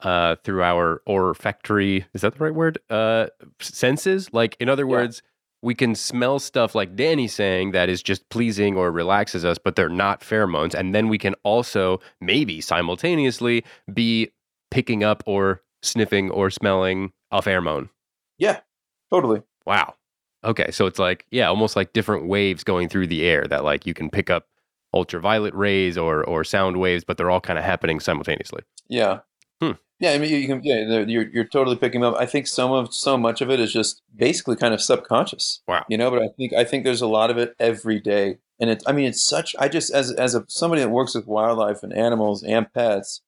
[0.01, 2.07] uh, through our olfactory?
[2.15, 2.79] Is that the right word?
[2.91, 3.27] Uh,
[3.61, 4.33] senses.
[4.33, 4.91] Like, in other Yeah.
[4.97, 5.23] words,
[5.63, 9.77] we can smell stuff like Danny's saying that is just pleasing or relaxes us, but
[9.77, 10.75] they're not pheromones.
[10.75, 14.31] And then we can also maybe simultaneously be
[14.71, 17.89] picking up or sniffing or smelling a pheromone.
[18.39, 18.61] Yeah,
[19.11, 19.43] totally.
[19.65, 19.95] Wow.
[20.45, 23.87] Okay, so it's like yeah, almost like different waves going through the air that like
[23.87, 24.47] you can pick up
[24.95, 28.63] ultraviolet rays or or sound waves, but they're all kind of happening simultaneously.
[28.89, 29.21] Yeah.
[29.61, 29.73] Hmm.
[30.01, 30.63] Yeah, I mean, you can.
[30.65, 32.15] Yeah, you're you're totally picking up.
[32.19, 35.63] I think some of so much of it is just basically kind of subconscious.
[35.69, 35.85] Wow.
[35.89, 38.71] You know, but I think I think there's a lot of it every day, and
[38.71, 38.85] it's.
[38.87, 39.55] I mean, it's such.
[39.59, 43.23] I just as as a somebody that works with wildlife and animals and pets,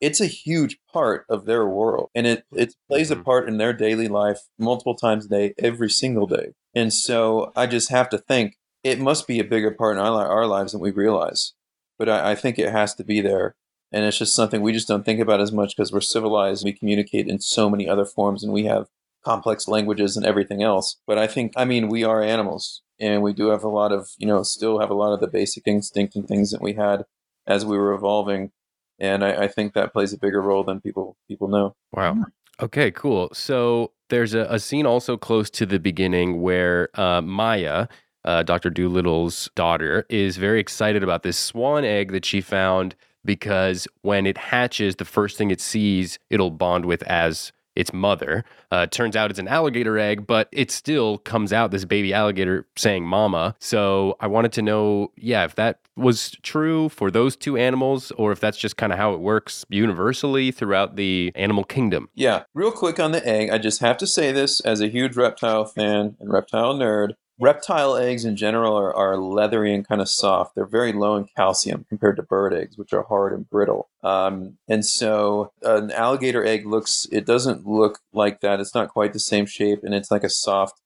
[0.00, 3.24] it's a huge part of their world, and it it plays a Mhm.
[3.24, 6.54] part in their daily life multiple times a day, every single day.
[6.74, 10.26] And so I just have to think it must be a bigger part in our,
[10.26, 11.52] our lives than we realize.
[11.98, 13.54] But I, I think it has to be there
[13.92, 16.72] and it's just something we just don't think about as much because we're civilized we
[16.72, 18.86] communicate in so many other forms and we have
[19.24, 23.32] complex languages and everything else but i think i mean we are animals and we
[23.32, 26.16] do have a lot of you know still have a lot of the basic instinct
[26.16, 27.04] and things that we had
[27.46, 28.50] as we were evolving
[28.98, 32.16] and i, I think that plays a bigger role than people people know Wow.
[32.62, 33.30] Okay, cool.
[33.32, 37.86] So there's a, a scene also close to the beginning where uh, Maya,
[38.24, 38.70] uh, Dr.
[38.70, 44.38] Dolittle's daughter, is very excited about this swan egg that she found because when it
[44.38, 48.44] hatches, the first thing it sees, it'll bond with as its mother.
[48.70, 52.66] Uh, turns out it's an alligator egg, but it still comes out this baby alligator
[52.76, 53.54] saying mama.
[53.58, 58.32] So I wanted to know, yeah, if that was true for those two animals, or
[58.32, 62.08] if that's just kind of how it works universally throughout the animal kingdom.
[62.14, 65.16] Yeah, real quick on the egg, I just have to say this as a huge
[65.16, 67.14] reptile fan and reptile nerd.
[67.40, 70.54] Reptile eggs in general are, are leathery and kind of soft.
[70.54, 73.88] They're very low in calcium compared to bird eggs, which are hard and brittle.
[74.02, 78.60] Um, and so an alligator egg looks, it doesn't look like that.
[78.60, 80.80] It's not quite the same shape, and it's like a soft,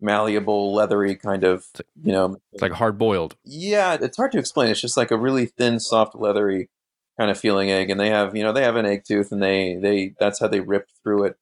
[0.00, 1.66] malleable, leathery kind of,
[2.00, 2.36] you know.
[2.52, 3.36] It's like hard boiled.
[3.44, 4.70] Yeah, it's hard to explain.
[4.70, 6.70] It's just like a really thin, soft, leathery
[7.18, 9.42] kind of feeling egg, and they have, you know, they have an egg tooth, and
[9.42, 11.36] they they that's how they rip through it,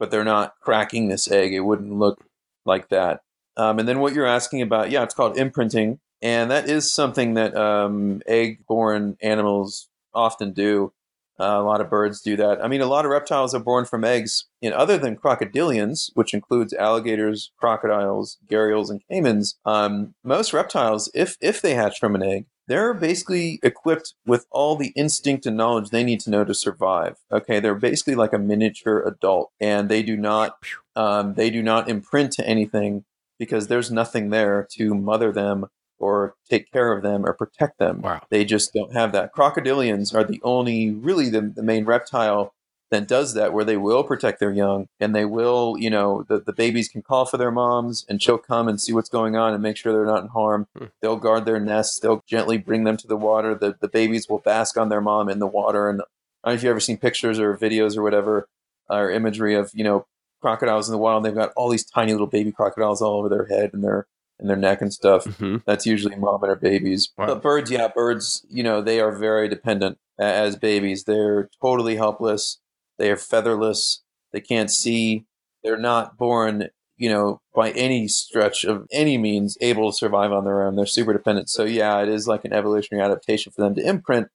[0.00, 1.54] but they're not cracking this egg.
[1.54, 2.24] It wouldn't look
[2.66, 3.20] like that.
[3.56, 7.34] Um, and then what you're asking about, yeah, it's called imprinting, and that is something
[7.34, 10.92] that um, egg-born animals often do.
[11.38, 12.62] Uh, a lot of birds do that.
[12.62, 14.44] I mean, a lot of reptiles are born from eggs.
[14.60, 21.38] In other than crocodilians, which includes alligators, crocodiles, gharials, and caimans, um, most reptiles, if
[21.40, 25.88] if they hatch from an egg, they're basically equipped with all the instinct and knowledge
[25.88, 27.16] they need to know to survive.
[27.32, 30.58] Okay, they're basically like a miniature adult, and they do not
[30.94, 33.04] um, they do not imprint to anything
[33.40, 35.66] because there's nothing there to mother them
[35.98, 38.02] or take care of them or protect them.
[38.02, 38.20] Wow.
[38.28, 39.34] They just don't have that.
[39.34, 42.52] Crocodilians are the only, really, the, the main reptile
[42.90, 46.40] that does that where they will protect their young and they will, you know, the,
[46.40, 49.54] the babies can call for their moms and she'll come and see what's going on
[49.54, 50.66] and make sure they're not in harm.
[50.76, 50.86] Hmm.
[51.00, 51.98] They'll guard their nests.
[51.98, 53.54] They'll gently bring them to the water.
[53.54, 55.88] The, the babies will bask on their mom in the water.
[55.88, 56.02] And
[56.44, 58.48] I don't know if you've ever seen pictures or videos or whatever,
[58.90, 60.06] or imagery of, you know,
[60.40, 61.24] crocodiles in the wild.
[61.24, 64.06] They've got all these tiny little baby crocodiles all over their head and their,
[64.38, 65.24] and their neck and stuff.
[65.24, 67.10] hmm That's usually mom and her babies.
[67.18, 67.26] Wow.
[67.26, 71.04] But birds, yeah, birds, you know, they are very dependent as babies.
[71.04, 72.58] They're totally helpless.
[72.98, 74.02] They are featherless.
[74.32, 75.26] They can't see.
[75.62, 80.44] They're not born, you know, by any stretch of any means able to survive on
[80.44, 80.76] their own.
[80.76, 81.50] They're super dependent.
[81.50, 84.28] So yeah, it is like an evolutionary adaptation for them to imprint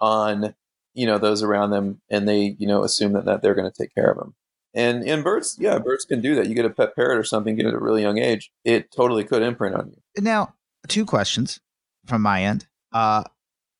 [0.00, 0.54] on,
[0.94, 3.76] you know, those around them and they, you know, assume that, that they're going to
[3.76, 4.34] take care of them.
[4.74, 6.46] And in birds, yeah, birds can do that.
[6.48, 8.92] You get a pet parrot or something, get it at a really young age, it
[8.92, 10.22] totally could imprint on you.
[10.22, 10.54] Now,
[10.88, 11.60] two questions
[12.06, 12.66] from my end.
[12.92, 13.24] Uh,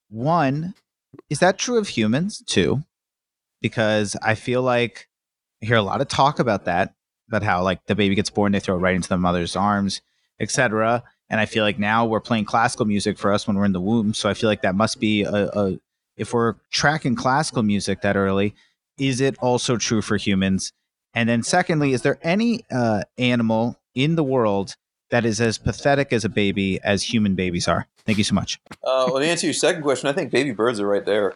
[0.09, 0.75] one,
[1.29, 2.83] is that true of humans too?
[3.61, 5.09] Because I feel like
[5.63, 6.95] I hear a lot of talk about that,
[7.29, 10.01] about how like the baby gets born, they throw it right into the mother's arms,
[10.41, 11.05] etc.
[11.29, 13.81] And I feel like now we're playing classical music for us when we're in the
[13.81, 14.15] womb.
[14.15, 15.79] So I feel like that must be a, a
[16.17, 18.55] if we're tracking classical music that early,
[18.99, 20.73] is it also true for humans?
[21.15, 24.77] And then secondly, is there any uh, animal in the world
[25.11, 27.87] that is as pathetic as a baby as human babies are?
[28.07, 28.61] Thank you so much.
[28.85, 31.35] Uh, well, to answer your second question, I think baby birds are right there.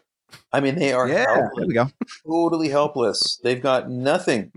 [0.53, 1.91] I mean, they are yeah, helpless, there we go.
[2.27, 3.39] totally helpless.
[3.43, 4.53] They've got nothing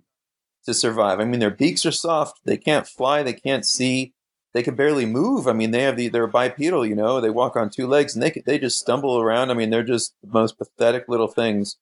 [0.65, 1.19] to survive.
[1.19, 2.41] I mean, their beaks are soft.
[2.45, 3.23] They can't fly.
[3.23, 4.13] They can't see.
[4.53, 5.47] They can barely move.
[5.47, 6.85] I mean, they have the they're bipedal.
[6.85, 9.51] You know, they walk on two legs and they they just stumble around.
[9.51, 11.77] I mean, they're just the most pathetic little things.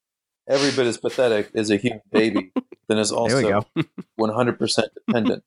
[0.48, 2.52] Every bit as pathetic as a human baby,
[2.88, 3.84] then is also go.
[4.20, 5.44] 100% dependent.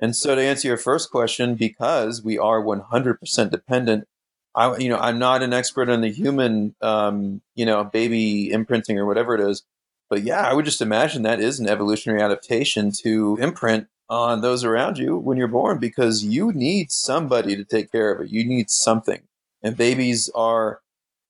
[0.00, 4.06] and so to answer your first question, because we are 100% dependent,
[4.54, 8.98] I, you know, I'm not an expert on the human, um, you know, baby imprinting
[8.98, 9.64] or whatever it is,
[10.08, 14.64] but yeah, I would just imagine that is an evolutionary adaptation to imprint on those
[14.64, 18.30] around you when you're born because you need somebody to take care of it.
[18.30, 19.22] You need something.
[19.62, 20.80] And babies are,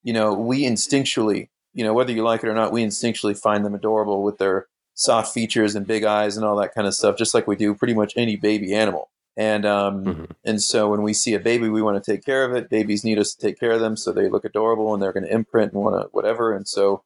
[0.03, 3.65] you know, we instinctually, you know, whether you like it or not, we instinctually find
[3.65, 7.17] them adorable with their soft features and big eyes and all that kind of stuff,
[7.17, 9.11] just like we do pretty much any baby animal.
[9.37, 10.31] And um, Mhm.
[10.45, 12.71] and so when we see a baby, we want to take care of it.
[12.71, 15.25] Babies need us to take care of them, so they look adorable and they're going
[15.27, 16.53] to imprint and want to whatever.
[16.55, 17.03] And so,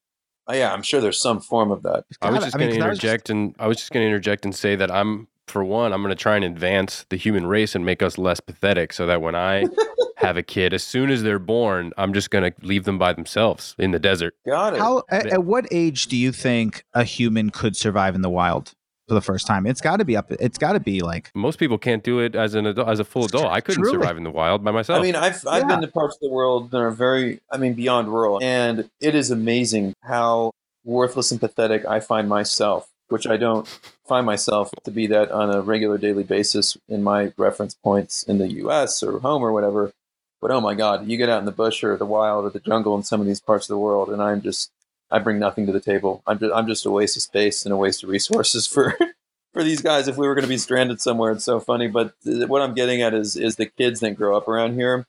[0.51, 2.05] uh, yeah, I'm sure there's some form of that.
[2.21, 3.91] I was just I mean, going to 'cause I just- interject, and I was just
[3.93, 7.07] going to interject and say that I'm, for one, I'm going to try and advance
[7.09, 9.65] the human race and make us less pathetic, so that when I
[10.19, 13.13] have a kid, as soon as they're born, I'm just going to leave them by
[13.13, 14.35] themselves in the desert.
[14.47, 14.81] Got it.
[14.81, 18.75] How at, at what age do you think a human could survive in the wild
[19.07, 19.65] for the first time?
[19.65, 20.31] It's got to be up.
[20.33, 23.05] It's got to be like Most people can't do it as an adult, as a
[23.05, 23.47] full adult.
[23.47, 23.95] I couldn't Truly.
[23.95, 24.99] survive in the wild by myself.
[24.99, 25.69] I mean, I've I've Yeah.
[25.69, 29.15] been to parts of the world that are very, I mean, beyond rural, and it
[29.15, 30.51] is amazing how
[30.85, 33.69] worthless and pathetic I find myself, which I don't
[34.07, 38.39] find myself to be that on a regular daily basis in my reference points in
[38.39, 39.01] the U.S.
[39.03, 39.93] or home or whatever.
[40.41, 42.61] But oh my God, you get out in the bush or the wild or the
[42.61, 44.71] jungle in some of these parts of the world, and I'm just,
[45.11, 46.23] I bring nothing to the table.
[46.27, 48.97] I'm just, I'm just a waste of space and a waste of resources for.
[49.55, 51.89] For these guys, if we were going to be stranded somewhere, it's so funny.
[51.89, 55.07] But th- what I'm getting at is, is the kids that grow up around here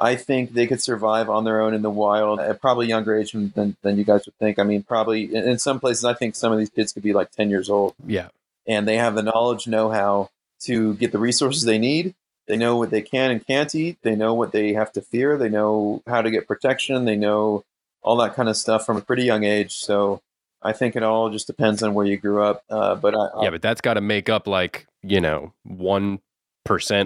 [0.00, 3.32] I think they could survive on their own in the wild at probably younger age
[3.32, 4.58] than, than, you guys would think.
[4.58, 7.12] I mean, probably in, in some places, I think some of these kids could be
[7.12, 8.28] like 10 years old yeah.
[8.66, 12.14] and they have the knowledge, know how to get the resources they need.
[12.48, 13.98] They know what they can and can't eat.
[14.02, 15.36] They know what they have to fear.
[15.38, 17.04] They know how to get protection.
[17.04, 17.64] They know
[18.02, 19.72] all that kind of stuff from a pretty young age.
[19.74, 20.22] So
[20.62, 22.64] I think it all just depends on where you grew up.
[22.70, 26.18] Uh, but I, Yeah, but that's got to make up like, you know, 1%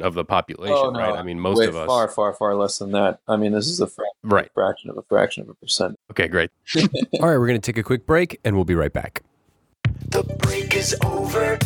[0.03, 0.99] of the population, Oh, no.
[1.01, 1.15] right?
[1.19, 1.87] I mean, most way of us.
[1.87, 3.19] far, far, far less than that.
[3.27, 4.51] I mean, this is a fra- Right.
[4.55, 5.97] fraction of a fraction of a percent.
[6.13, 6.51] Okay, great.
[6.79, 9.23] All right, we're going to take a quick break and we'll be right back.
[10.11, 11.59] The break is over.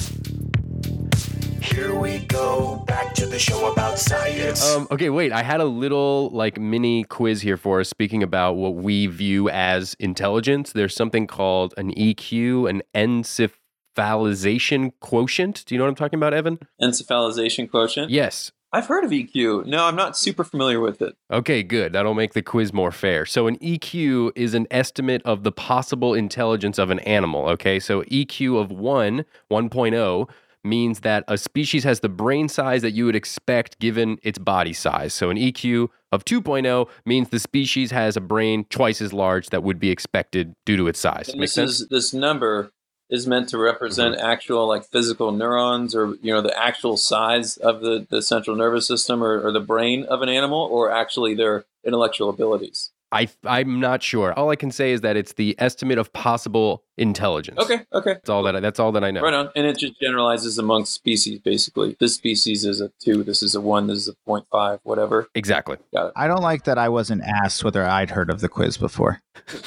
[1.72, 4.64] Here we go, back to the show about science.
[4.74, 5.32] Um, okay, wait.
[5.32, 7.88] I had a little like mini quiz here for us.
[7.88, 15.64] Speaking about what we view as intelligence, there's something called an EQ, an encephalization quotient.
[15.66, 16.60] Do you know what I'm talking about, Evan?
[16.80, 18.10] Encephalization quotient.
[18.10, 18.52] Yes.
[18.72, 19.66] I've heard of EQ.
[19.66, 21.16] No, I'm not super familiar with it.
[21.30, 21.92] Okay, good.
[21.92, 23.24] That'll make the quiz more fair.
[23.24, 27.48] So, an EQ is an estimate of the possible intelligence of an animal.
[27.48, 30.28] Okay, so EQ of 1, 1.0,
[30.66, 34.72] means that a species has the brain size that you would expect given its body
[34.72, 35.14] size.
[35.14, 39.62] So, an EQ of 2.0 means the species has a brain twice as large that
[39.62, 41.28] would be expected due to its size.
[41.28, 41.80] And Make this sense?
[41.80, 42.72] is this number
[43.08, 44.26] is meant to represent mm-hmm.
[44.26, 48.86] actual like physical neurons or you know the actual size of the, the central nervous
[48.86, 52.90] system or, or the brain of an animal or actually their intellectual abilities.
[53.12, 54.32] I I'm not sure.
[54.32, 57.58] All I can say is that it's the estimate of possible intelligence.
[57.58, 58.14] Okay, okay.
[58.14, 59.20] That's all that I, that's all that I know.
[59.22, 59.50] Right on.
[59.54, 61.96] And it just generalizes amongst species, basically.
[62.00, 65.28] This species is a two, this is a one, this is a 0.5, whatever.
[65.34, 65.76] Exactly.
[65.94, 66.12] Got it.
[66.16, 69.20] I don't like that I wasn't asked whether I'd heard of the quiz before.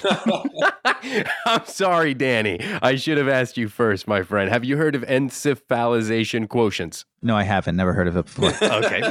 [1.45, 2.59] I'm sorry, Danny.
[2.81, 4.49] I should have asked you first, my friend.
[4.49, 7.05] Have you heard of encephalization quotients?
[7.21, 7.75] No, I haven't.
[7.75, 8.49] Never heard of it before.
[8.79, 9.01] Okay.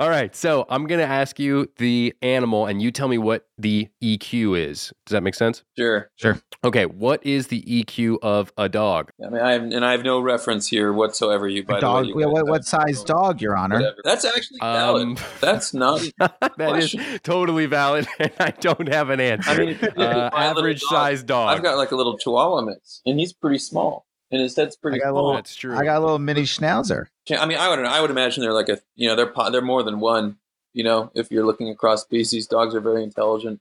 [0.00, 0.34] All right.
[0.34, 4.58] So I'm going to ask you the animal and you tell me what the EQ
[4.58, 4.92] is.
[5.06, 5.62] Does that make sense?
[5.76, 6.10] sure.
[6.16, 6.40] Sure.
[6.64, 6.86] Okay.
[6.86, 9.10] What is the EQ of a dog?
[9.24, 11.48] I mean, I have, and I have no reference here whatsoever.
[11.48, 12.06] You, by A the way, dog.
[12.06, 13.76] you What, what, size dog, Your Honor?
[13.76, 13.96] Whatever.
[14.04, 15.02] That's actually valid.
[15.02, 16.00] Um, That's not.
[16.18, 17.20] that is Question.
[17.22, 19.50] totally valid, and I don't have an answer.
[19.50, 21.56] I mean, if you look uh, at my little average dog, size dog.
[21.56, 24.96] I've got like a little Chihuahua mix, and he's pretty small, and his head's pretty
[25.00, 25.24] I got a small.
[25.26, 25.76] little- That's true.
[25.76, 27.06] I got a little mini schnauzer.
[27.38, 29.82] I mean, I would I would imagine they're like a you know they're they're more
[29.82, 30.36] than one.
[30.72, 33.60] You know, if you're looking across species, dogs are very intelligent.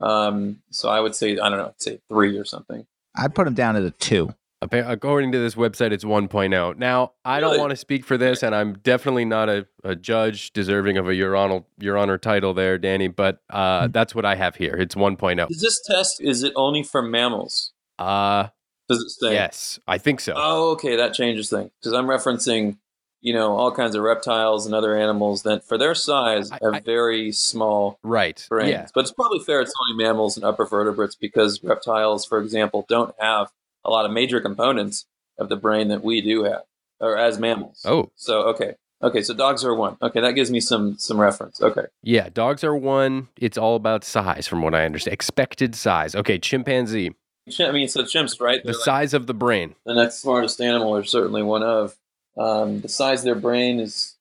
[0.00, 2.86] Um, so I would say I don't know, I'd say three or something.
[3.16, 4.34] I'd put them down at a two.
[4.60, 6.76] According to this website, it's 1.0.
[6.78, 7.60] Now, I don't Really?
[7.60, 11.14] want to speak for this, and I'm definitely not a, a judge deserving of a
[11.14, 13.92] Your Honor, Your Honor title there, Danny, but uh, Hmm.
[13.92, 14.74] that's what I have here.
[14.74, 15.48] It's 1.0.
[15.48, 17.72] Is this test is it only for mammals?
[18.00, 18.48] Uh,
[18.88, 19.32] Does it say?
[19.34, 20.34] yes, I think so.
[20.36, 22.78] Oh, okay, that changes things because I'm referencing,
[23.20, 26.74] you know, all kinds of reptiles and other animals that, for their size, I- have
[26.74, 28.44] I- very small right.
[28.48, 28.70] brains.
[28.70, 28.86] Yeah.
[28.94, 33.14] But it's probably fair it's only mammals and upper vertebrates because reptiles, for example, don't
[33.18, 33.50] have
[33.84, 35.06] a lot of major components
[35.38, 36.62] of the brain that we do have,
[37.00, 37.82] or as mammals.
[37.84, 39.96] Oh, So okay, okay, so dogs are one.
[40.02, 41.60] Okay, that gives me some some reference.
[41.62, 42.28] Okay, yeah.
[42.28, 43.28] Dogs are one.
[43.36, 45.14] It's all about size, from what I understand.
[45.14, 46.14] Expected size.
[46.16, 47.14] Okay, chimpanzee.
[47.60, 48.60] I mean, so chimps, right?
[48.62, 49.74] The They're like size of the brain.
[49.86, 51.96] the next smartest animal, or certainly one of.
[52.38, 54.16] Um, the size of their brain is,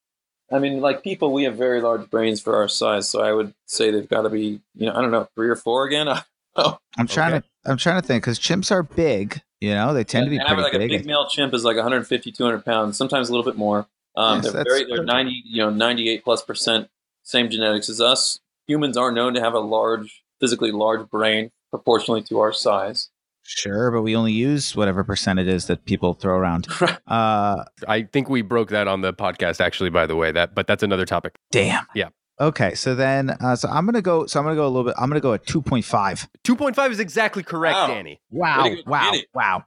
[0.51, 3.09] I mean, like people, we have very large brains for our size.
[3.09, 5.55] So I would say they've got to be, you know, I don't know, three or
[5.55, 6.07] four again.
[6.55, 7.39] I'm trying Okay.
[7.41, 7.43] to.
[7.71, 9.41] I'm trying to think because chimps are big.
[9.59, 10.81] You know, they tend to be pretty like big.
[10.81, 13.87] a big male chimp is like 150, 200 pounds, sometimes a little bit more.
[14.15, 16.89] Um, Yes, they're very, they're 90, you know, 98 plus percent
[17.23, 18.39] same genetics as us.
[18.67, 23.09] Humans are known to have a large, physically large brain proportionally to our size.
[23.49, 26.67] Sure, but we only use whatever percent it is that people throw around.
[27.07, 30.33] Uh, I think we broke that on the podcast, actually, by the way.
[30.33, 31.35] That, But that's another topic.
[31.51, 31.85] damn.
[31.95, 32.09] Yeah.
[32.41, 34.25] Okay, so then, uh, so I'm gonna go.
[34.27, 34.93] So I'm gonna go a little bit.
[34.99, 36.27] I'm gonna go at 2.5.
[36.43, 37.87] 2.5 is exactly correct, Wow.
[37.87, 38.21] Danny.
[38.29, 38.63] Wow!
[38.63, 39.11] Way to go, Wow!
[39.33, 39.63] Wow!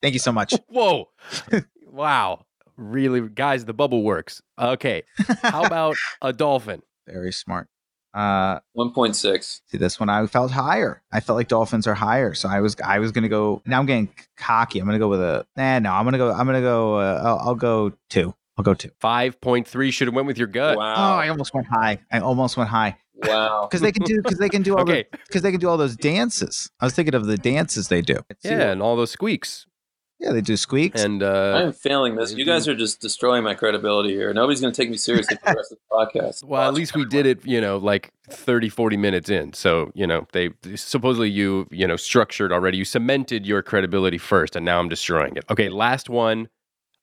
[0.00, 0.54] Thank you so much.
[0.68, 1.10] Whoa.
[1.90, 2.46] wow.
[2.76, 4.40] Really, guys, the bubble works.
[4.58, 5.02] Okay.
[5.42, 6.82] How about a dolphin?
[7.06, 7.68] Very smart.
[8.12, 9.60] Uh, 1.6.
[9.66, 11.02] see this one, I felt higher.
[11.12, 13.62] I felt like dolphins are higher, so I was I was gonna go.
[13.66, 14.80] Now I'm getting cocky.
[14.80, 15.46] I'm gonna go with a.
[15.56, 16.32] Nah, no, I'm gonna go.
[16.32, 16.96] I'm gonna go.
[16.96, 18.34] Uh, I'll, I'll go two.
[18.58, 18.90] I'll go two.
[19.02, 20.76] 5.3 should have went with your gut.
[20.76, 22.00] Oh, I almost went high.
[22.12, 23.66] I almost went high wow.
[23.70, 25.04] because they can do because they can do all Okay.
[25.26, 26.70] because they can do all those dances.
[26.80, 28.18] I was thinking of the dances they do.
[28.42, 29.66] Yeah, and all those squeaks.
[30.20, 31.02] Yeah, they do squeaks.
[31.02, 32.34] And I uh, am failing this.
[32.34, 34.32] You guys are just destroying my credibility here.
[34.34, 36.44] Nobody's going to take me seriously for the rest of the podcast.
[36.44, 39.54] well, at least we did it, you know, like 30, 40 minutes in.
[39.54, 42.76] So, you know, they supposedly you, you know, structured already.
[42.76, 45.44] You cemented your credibility first, and now I'm destroying it.
[45.50, 46.48] Okay, last one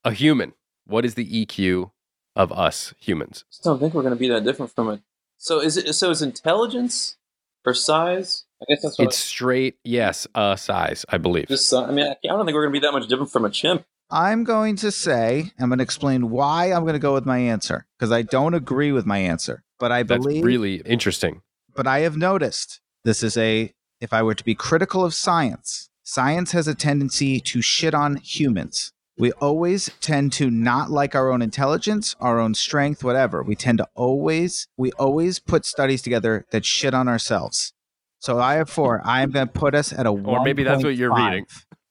[0.04, 0.52] a human.
[0.86, 1.90] What is the EQ
[2.36, 3.44] of us humans?
[3.50, 5.00] just don't think we're going to be that different from it.
[5.36, 5.92] So is it?
[5.94, 7.16] So is intelligence
[7.64, 8.44] or size?
[8.60, 11.44] I guess that's what It's straight, yes, uh, size, I believe.
[11.44, 11.72] I, just.
[11.72, 13.84] I mean, I don't think we're going to be that much different from a chimp.
[14.10, 17.38] I'm going to say I'm going to explain why I'm going to go with my
[17.38, 21.42] answer because I don't agree with my answer, but I That's believe really interesting.
[21.76, 25.90] but I have noticed this is a if I were to be critical of science,
[26.04, 28.92] science has a tendency to shit on humans.
[29.18, 33.42] We always tend to not like our own intelligence, our own strength, whatever.
[33.42, 37.74] We tend to always we always put studies together that shit on ourselves.
[38.20, 39.00] So I have four.
[39.04, 40.38] I am going to put us at a one.
[40.38, 41.26] Or maybe that's what you're 1.5.
[41.30, 41.46] reading.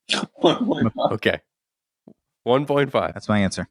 [1.11, 1.41] Okay.
[2.47, 3.13] 1.5.
[3.13, 3.67] That's my answer.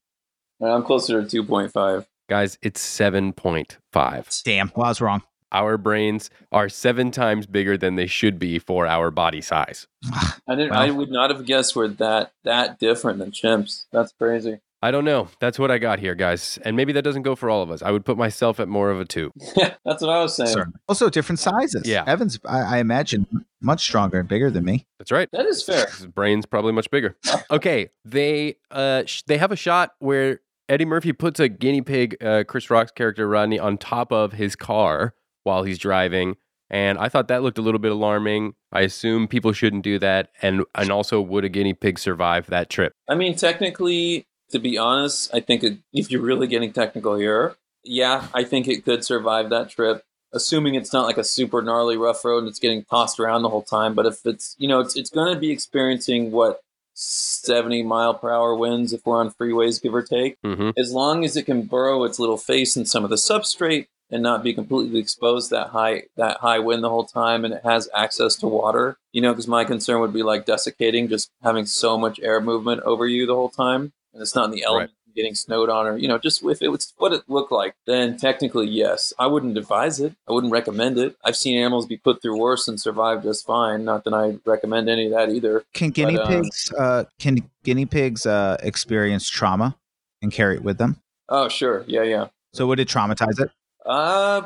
[0.63, 2.07] I'm closer to two point five.
[2.29, 4.43] Guys, it's 7.5.
[4.43, 4.73] Damn.
[4.75, 5.23] Well, I was wrong.
[5.53, 9.87] Our brains are seven times bigger than they should be for our body size.
[10.13, 10.71] I didn't.
[10.73, 10.81] Wow.
[10.83, 13.85] I would not have guessed we're that that different than chimps.
[13.93, 14.59] That's crazy.
[14.87, 15.27] I don't know.
[15.41, 16.61] That's what I got here, guys.
[16.65, 17.83] And maybe that doesn't go for all of us.
[17.83, 19.33] I would put myself at more of a two.
[19.57, 20.51] that's what I was saying.
[20.51, 20.79] Certainly.
[20.89, 21.89] Also, different sizes.
[21.89, 22.05] Yeah.
[22.07, 23.27] Evan's, I, I imagine,
[23.61, 24.87] much stronger and bigger than me.
[25.01, 25.29] That's right.
[25.33, 25.87] That is fair.
[25.87, 27.17] His brain's probably much bigger.
[27.51, 32.17] Okay, they uh sh- they have a shot where Eddie Murphy puts a guinea pig,
[32.23, 35.15] uh, Chris Rock's character Rodney, on top of his car
[35.45, 36.37] while he's driving,
[36.71, 38.55] and I thought that looked a little bit alarming.
[38.73, 42.69] I assume people shouldn't do that, and and also would a guinea pig survive that
[42.69, 42.95] trip?
[43.09, 47.57] I mean, technically, to be honest, I think it, if you're really getting technical here,
[47.85, 50.05] yeah, I think it could survive that trip.
[50.33, 53.49] assuming it's not like a super gnarly rough road and it's getting tossed around the
[53.49, 53.95] whole time.
[53.95, 56.61] But if it's you know it's it's going to be experiencing what
[56.95, 60.37] 70 mile per hour winds if we're on freeways, give or take.
[60.45, 63.87] hmm As long as it can burrow its little face in some of the substrate
[64.11, 67.63] and not be completely exposed that high that high wind the whole time, and it
[67.65, 71.67] has access to water, you know, because my concern would be like desiccating, just having
[71.67, 74.93] so much air movement over you the whole time, and it's not in the element
[75.15, 78.17] getting snowed on, or you know, just if it was what it looked like, then
[78.17, 80.15] technically yes, I wouldn't advise it.
[80.29, 81.17] I wouldn't recommend it.
[81.25, 83.85] I've seen animals be put through worse and survive just fine.
[83.85, 85.65] Not that I recommend any of that either.
[85.75, 89.77] Can guinea um, pigs uh, can guinea pigs uh, experience trauma
[90.23, 91.01] and carry it with them?
[91.29, 92.29] Oh sure, yeah, yeah.
[92.53, 93.51] So would it traumatize it?
[93.85, 94.43] Uh,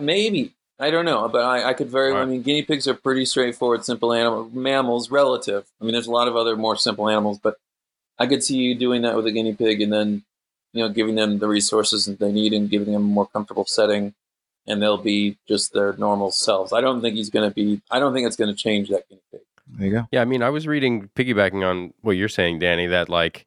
[0.00, 0.52] maybe.
[0.78, 2.12] I don't know, but I, I could very.
[2.12, 5.10] Well I mean, guinea pigs are pretty straightforward, simple animal mammals.
[5.10, 5.64] Relative.
[5.80, 7.56] I mean, there's a lot of other more simple animals, but
[8.18, 10.24] I could see you doing that with a guinea pig, and then
[10.72, 13.64] you know, giving them the resources that they need and giving them a more comfortable
[13.64, 14.14] setting,
[14.66, 16.72] and they'll be just their normal selves.
[16.72, 17.80] I don't think he's going to be.
[17.90, 19.40] I don't think it's going to change that guinea pig.
[19.68, 20.08] There you go.
[20.12, 23.46] Yeah, I mean, I was reading, piggybacking on what you're saying, Danny, that like,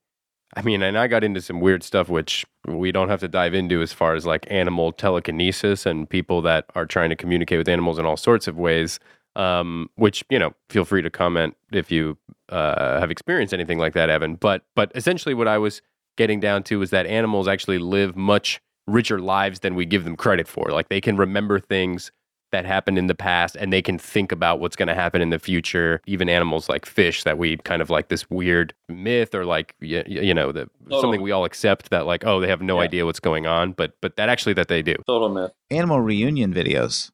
[0.56, 3.54] I mean, and I got into some weird stuff which we don't have to dive
[3.54, 7.70] into as far as like animal telekinesis and people that are trying to communicate with
[7.70, 9.00] animals in all sorts of ways.
[9.36, 12.18] Um, which you know, feel free to comment if you
[12.50, 14.36] uh, have experienced anything like that, Evan.
[14.36, 15.82] But but essentially, what I was
[16.18, 20.16] getting down to is that animals actually live much richer lives than we give them
[20.16, 20.70] credit for.
[20.72, 22.12] Like they can remember things
[22.52, 25.30] that happened in the past and they can think about what's going to happen in
[25.30, 29.46] the future even animals like fish that we kind of like this weird myth or
[29.46, 31.00] like you, you know the, Total.
[31.02, 32.86] something we all accept that like oh they have no Yeah.
[32.86, 35.52] idea what's going on but but that actually that they do Total myth.
[35.70, 37.12] Animal reunion videos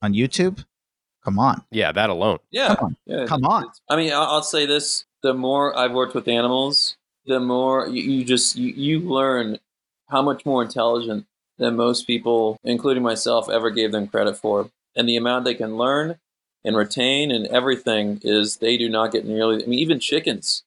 [0.00, 0.64] on YouTube.
[1.24, 2.74] Come on, yeah that alone Yeah.
[2.74, 2.96] come on.
[3.06, 3.66] Yeah, Come on.
[3.88, 6.96] I mean, I'll, I'll say this: the more I've worked with animals,
[7.26, 9.58] the more you, you just you, you learn
[10.08, 11.26] how much more intelligent
[11.58, 14.70] than most people, including myself, ever gave them credit for.
[14.96, 16.18] And the amount they can learn
[16.64, 19.62] and retain and everything is they do not get nearly.
[19.62, 20.62] I mean, even chickens.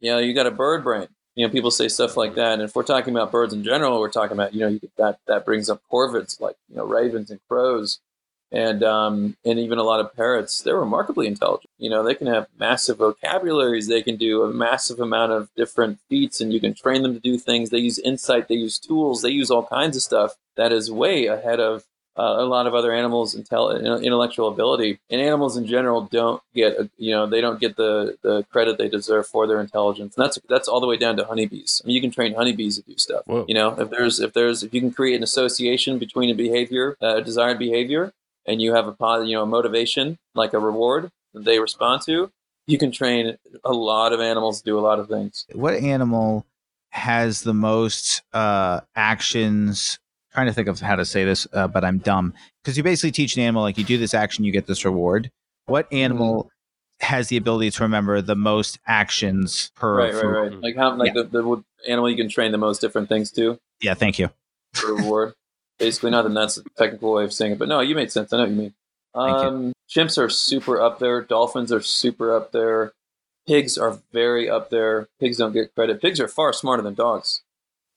[0.00, 1.08] You know, you got a bird brain.
[1.36, 2.54] You know, people say stuff like that.
[2.54, 5.44] And if we're talking about birds in general, we're talking about you know that that
[5.44, 8.00] brings up corvids like you know ravens and crows
[8.52, 11.70] and um, and even a lot of parrots, they're remarkably intelligent.
[11.78, 13.88] You know, they can have massive vocabularies.
[13.88, 17.20] They can do a massive amount of different feats, and you can train them to
[17.20, 17.70] do things.
[17.70, 18.48] They use insight.
[18.48, 19.22] They use tools.
[19.22, 21.84] They use all kinds of stuff that is way ahead of
[22.18, 25.00] uh, a lot of other animals' intel- intellectual ability.
[25.08, 28.76] And animals in general don't get, uh, you know, they don't get the, the credit
[28.76, 30.16] they deserve for their intelligence.
[30.16, 31.80] And that's that's all the way down to honeybees.
[31.82, 33.22] I mean, you can train honeybees to do stuff.
[33.26, 33.46] Whoa.
[33.48, 36.96] You know, if there's if there's if you can create an association between a behavior,
[37.00, 38.12] uh, a desired behavior,
[38.46, 42.30] and you have a positive, you know, motivation like a reward that they respond to,
[42.66, 45.46] you can train a lot of animals to do a lot of things.
[45.52, 46.46] What animal
[46.90, 49.98] has the most uh, actions?
[50.32, 52.32] Trying to think of how to say this, uh, but I'm dumb
[52.62, 55.30] because you basically teach an animal like you do this action, you get this reward.
[55.66, 56.50] What animal
[57.00, 59.98] has the ability to remember the most actions per?
[59.98, 60.52] Right, right, right.
[60.62, 63.92] Like how like the, the animal you can train the most different things to Yeah,
[63.94, 64.30] thank you.
[64.72, 65.34] for reward.
[65.82, 68.32] Basically, not that that's a technical way of saying it, but no, you made sense.
[68.32, 68.74] I know what you mean.
[69.14, 69.20] You.
[69.20, 71.20] Um, chimps are super up there.
[71.22, 72.92] Dolphins are super up there.
[73.46, 75.08] Pigs are very up there.
[75.20, 76.00] Pigs don't get credit.
[76.00, 77.42] Pigs are far smarter than dogs.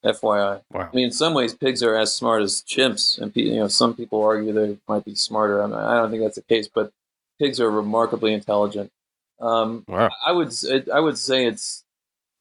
[0.03, 0.61] FYI.
[0.71, 3.67] wow I mean, in some ways, pigs are as smart as chimps, and you know,
[3.67, 5.63] some people argue they might be smarter.
[5.63, 6.91] I, mean, I don't think that's the case, but
[7.39, 8.91] pigs are remarkably intelligent.
[9.39, 10.53] Um, wow I would,
[10.93, 11.83] I would say it's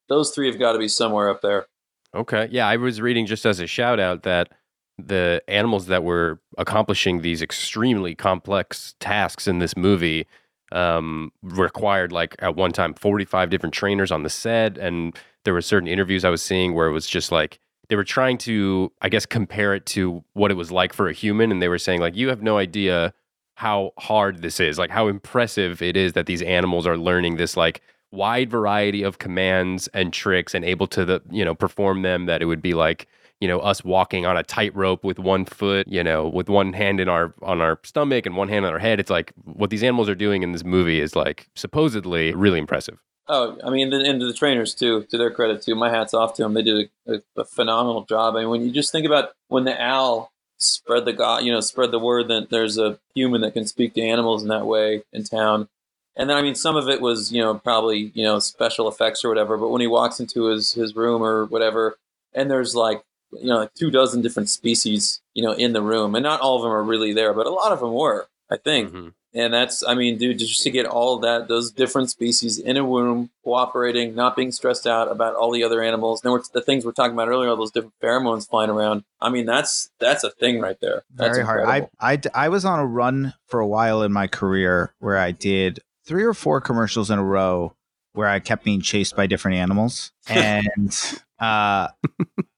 [0.08, 1.66] those three have got to be somewhere up there.
[2.14, 2.48] Okay.
[2.52, 4.52] Yeah, I was reading just as a shout out that
[4.98, 10.26] the animals that were accomplishing these extremely complex tasks in this movie
[10.72, 14.78] um, required, like, at one time, 45 different trainers on the set.
[14.78, 18.04] And there were certain interviews I was seeing where it was just like, they were
[18.04, 21.50] trying to, I guess, compare it to what it was like for a human.
[21.50, 23.12] And they were saying, like, you have no idea
[23.56, 27.56] how hard this is, like, how impressive it is that these animals are learning this,
[27.56, 27.82] like,
[28.14, 32.40] wide variety of commands and tricks and able to the you know perform them that
[32.40, 33.06] it would be like
[33.40, 37.00] you know us walking on a tightrope with one foot you know with one hand
[37.00, 39.82] in our on our stomach and one hand on our head it's like what these
[39.82, 44.20] animals are doing in this movie is like supposedly really impressive Oh, I mean, and
[44.20, 45.04] the trainers too.
[45.04, 46.52] To their credit too, my hats off to them.
[46.52, 48.36] They did a, a, a phenomenal job.
[48.36, 51.60] I mean, when you just think about when the owl spread the god, you know,
[51.60, 55.04] spread the word that there's a human that can speak to animals in that way
[55.12, 55.68] in town.
[56.16, 59.24] And then, I mean, some of it was, you know, probably, you know, special effects
[59.24, 59.56] or whatever.
[59.56, 61.96] But when he walks into his, his room or whatever,
[62.32, 63.02] and there's like,
[63.40, 66.56] you know, like two dozen different species, you know, in the room, and not all
[66.56, 69.12] of them are really there, but a lot of them were, I think Mhm.
[69.34, 72.76] And that's, I mean, dude, just to get all of that, those different species in
[72.76, 76.20] a room, cooperating, not being stressed out about all the other animals.
[76.22, 79.02] And then we're, the things we're talking about earlier, all those different pheromones flying around.
[79.20, 81.02] I mean, that's that's a thing right there.
[81.12, 81.64] That's Very hard.
[81.64, 85.32] I, I i was on a run for a while in my career where I
[85.32, 87.74] did three or four commercials in a row
[88.14, 90.12] where I kept being chased by different animals.
[90.28, 90.96] And
[91.40, 91.88] uh,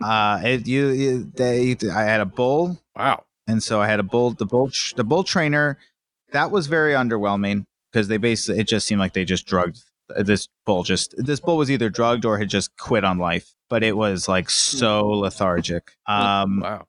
[0.02, 3.24] uh, it, you, you, they, I had a bull, Wow.
[3.46, 4.30] and so I had a bull.
[4.32, 5.78] The bull, the bull trainer,
[6.32, 9.82] that was very underwhelming because they basically it just seemed like they just drugged
[10.16, 10.82] this bull.
[10.84, 13.52] Just this bull was either drugged or had just quit on life.
[13.68, 15.90] But it was like so lethargic.
[16.06, 16.86] Um, Wow.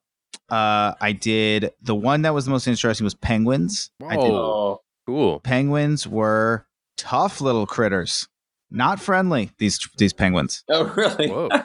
[0.49, 3.89] uh, I did the one that was the most interesting was penguins.
[4.05, 5.39] I did Oh, Cool.
[5.39, 8.27] penguins were tough little critters,
[8.69, 9.51] not friendly.
[9.57, 10.63] These these penguins.
[10.69, 11.29] oh, really?
[11.29, 11.49] Whoa.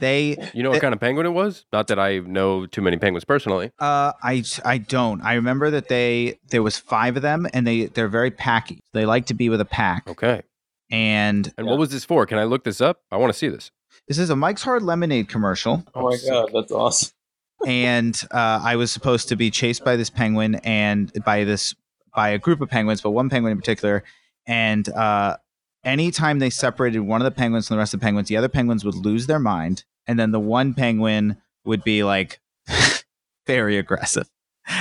[0.00, 1.64] They You know what kind of penguin it was?
[1.72, 3.72] Not that I know too many penguins personally.
[3.80, 5.20] Uh, I I don't.
[5.22, 8.84] I remember that they there was five of them, and they they're very packy.
[8.92, 10.08] They like to be with a pack.
[10.08, 10.42] Okay.
[10.88, 11.72] And And Yeah.
[11.72, 12.26] what was this for?
[12.26, 13.00] Can I look this up?
[13.10, 13.72] I want to see this.
[14.06, 16.30] this is a Mike's Hard Lemonade commercial, Oh my sick.
[16.30, 17.10] god, that's awesome.
[17.66, 21.74] and uh, I was supposed to be chased by this penguin and by this
[22.14, 24.04] by a group of penguins, but one penguin in particular.
[24.46, 25.38] And uh,
[25.88, 28.48] anytime they separated one of the penguins from the rest of the penguins, the other
[28.48, 32.40] penguins would lose their mind, and then the one penguin would be like
[33.46, 34.28] very aggressive.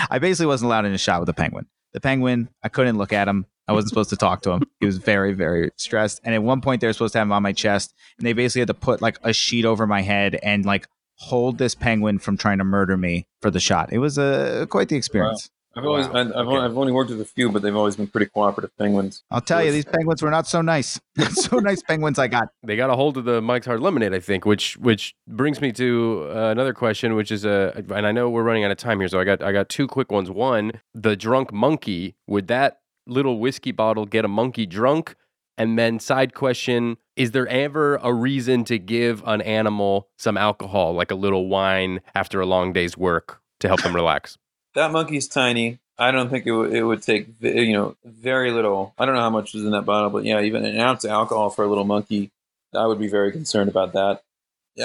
[0.10, 1.68] I basically wasn't allowed in a shot with the penguin.
[1.94, 3.46] The penguin, I couldn't look at him.
[3.68, 4.64] I wasn't supposed to talk to him.
[4.80, 6.22] He was very, very stressed.
[6.24, 8.34] And at one point, they were supposed to have him on my chest, and they
[8.34, 12.20] basically had to put like a sheet over my head and like hold this penguin
[12.20, 13.92] from trying to murder me for the shot.
[13.92, 15.50] It was uh, quite the experience.
[15.78, 16.14] I've always, Wow.
[16.16, 16.50] I've, I've, Okay.
[16.56, 19.24] only, I've only worked with a few, but they've always been pretty cooperative penguins.
[19.32, 21.00] I'll tell you, these penguins were not so nice.
[21.32, 22.50] so nice penguins I got.
[22.64, 25.72] They got a hold of the Mike's Hard Lemonade, I think, which which brings me
[25.74, 29.00] to uh, another question, which is uh, and I know we're running out of time
[29.00, 30.32] here, so I got I got two quick ones.
[30.32, 32.16] One, the drunk monkey.
[32.28, 35.16] Would that little whiskey bottle get a monkey drunk?
[35.60, 40.94] And then side question, is there ever a reason to give an animal some alcohol,
[40.94, 44.38] like a little wine after a long day's work to help them relax?
[44.76, 45.80] That monkey's tiny.
[45.98, 48.94] I don't think it would it would take you know very little.
[48.98, 51.12] I don't know how much was in that bottle, but yeah, even an ounce of
[51.12, 52.32] alcohol for a little monkey,
[52.76, 54.22] I would be very concerned about that.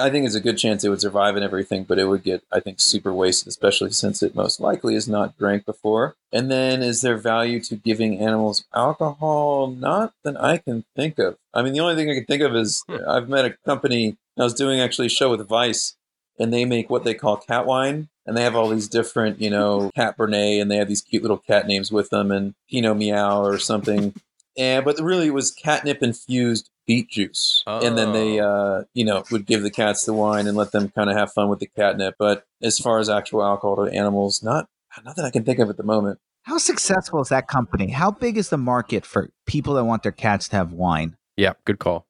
[0.01, 2.43] I think it's a good chance it would survive and everything, but it would get
[2.51, 6.17] I think super wasted, especially since it most likely is not drank before.
[6.33, 9.67] And then is there value to giving animals alcohol?
[9.67, 11.37] Not that I can think of.
[11.53, 12.97] I mean, the only thing I can think of is Hmm.
[13.07, 14.17] I've met a company.
[14.39, 15.95] I was doing actually a show with Vice,
[16.39, 19.51] and they make what they call cat wine and they have all these different you
[19.51, 22.97] know cat Bernet, and they have these cute little cat names with them and pinot
[22.97, 24.15] meow or something.
[24.57, 27.63] And but really it was catnip infused beet juice.
[27.67, 30.91] And then they uh you know would give the cats the wine and let them
[30.91, 32.17] kind of have fun with the catnip.
[32.19, 34.69] But as far as actual alcohol to animals not
[35.05, 36.19] not that i can think of at the moment.
[36.43, 37.91] How successful is that company?
[37.93, 41.17] How big is the market for people that want their cats to have wine?
[41.37, 42.07] Yeah, good call.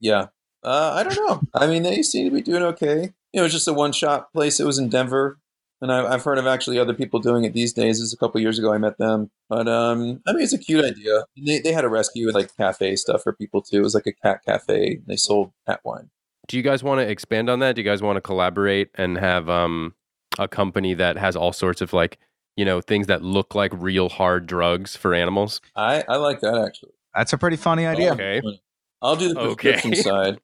[0.00, 0.26] yeah.
[0.64, 1.40] Uh i don't know.
[1.54, 3.12] I mean they seem to be doing okay.
[3.32, 4.58] You know it's just a one shop place.
[4.58, 5.38] It was in denver
[5.80, 7.98] and I, I've heard of actually other people doing it these days.
[7.98, 10.58] This is a couple years ago I met them, but um, I mean it's a
[10.58, 11.24] cute idea.
[11.36, 13.78] They, they had a rescue with like cafe stuff for people too.
[13.78, 15.00] It was like a cat cafe.
[15.06, 16.10] They sold cat wine.
[16.48, 17.74] Do you guys want to expand on that?
[17.74, 19.94] Do you guys want to collaborate and have um,
[20.38, 22.18] a company that has all sorts of like,
[22.56, 25.60] you know, things that look like real hard drugs for animals?
[25.74, 26.92] I I like that actually.
[27.14, 28.12] That's a pretty funny idea.
[28.12, 28.40] Okay.
[29.02, 29.72] I'll do the Okay.
[29.72, 30.40] prescription side.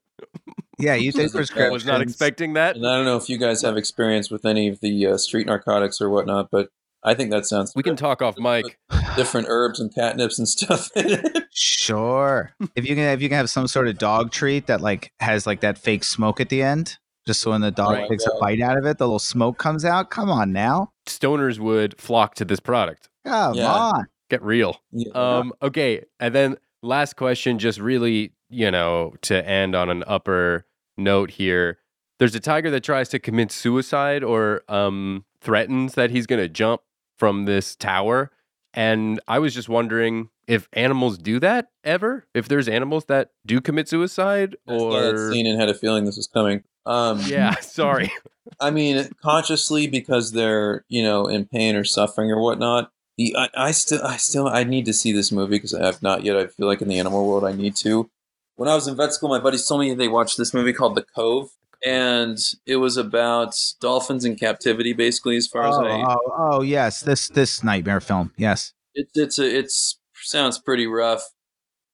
[0.79, 1.69] Yeah, you take I was prescriptions.
[1.69, 2.75] I was not expecting that.
[2.75, 5.45] And I don't know if you guys have experience with any of the uh, street
[5.47, 6.69] narcotics or whatnot, but
[7.03, 7.73] I think that sounds.
[7.75, 8.79] We can talk off mic.
[9.15, 10.89] different herbs and catnips and stuff.
[10.95, 11.43] in it.
[11.51, 12.51] Sure.
[12.75, 15.45] if you can, if you can have some sort of dog treat that like has
[15.45, 16.97] like that fake smoke at the end,
[17.27, 18.09] just so when the dog Right.
[18.09, 20.09] takes a bite out of it, the little smoke comes out.
[20.09, 23.09] Come on now, Stoners would flock to this product.
[23.25, 23.71] come Yeah.
[23.71, 24.07] on.
[24.29, 24.81] Get real.
[24.91, 25.11] Yeah.
[25.13, 26.03] Um, okay.
[26.19, 30.65] And then last question, just really, you know, to end on an upper
[30.97, 31.79] note here.
[32.19, 36.47] There's a tiger that tries to commit suicide or um, threatens that he's going to
[36.47, 36.81] jump
[37.17, 38.31] from this tower.
[38.73, 42.25] And I was just wondering if animals do that ever?
[42.33, 45.31] If there's animals that do commit suicide I saw that or.
[45.31, 46.63] scene and had a feeling this was coming.
[46.85, 48.11] Um, Yeah, sorry.
[48.59, 52.91] I mean, consciously because they're you know in pain or suffering or whatnot.
[53.17, 56.01] The I, I still I still I need to see this movie because I have
[56.01, 56.35] not yet.
[56.35, 58.09] I feel like in the animal world I need to.
[58.55, 60.95] When I was in vet school, my buddies told me they watched this movie called
[60.95, 61.49] The Cove,
[61.83, 65.37] and it was about dolphins in captivity, basically.
[65.37, 68.31] As far as Oh, I, oh, oh, yes, this this nightmare film.
[68.37, 68.73] Yes.
[68.93, 71.23] it's it's a it's sounds pretty rough.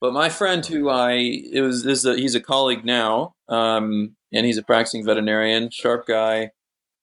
[0.01, 4.16] But my friend, who I it was this is a, he's a colleague now, um,
[4.32, 6.51] and he's a practicing veterinarian, sharp guy.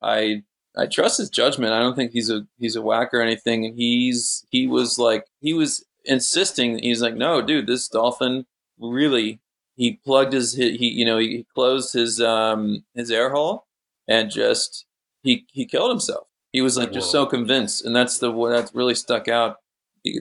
[0.03, 0.43] I
[0.77, 1.73] I trust his judgment.
[1.73, 3.65] I don't think he's a he's a whack or anything.
[3.65, 6.79] And he's he was like he was insisting.
[6.79, 8.47] He's like, no, dude, this dolphin
[8.79, 9.41] really.
[9.77, 13.67] He plugged his he, he you know he closed his um his air hole
[14.09, 14.87] and just
[15.23, 16.27] he he killed himself.
[16.53, 19.57] He was like just so convinced, and that's the what that's really stuck out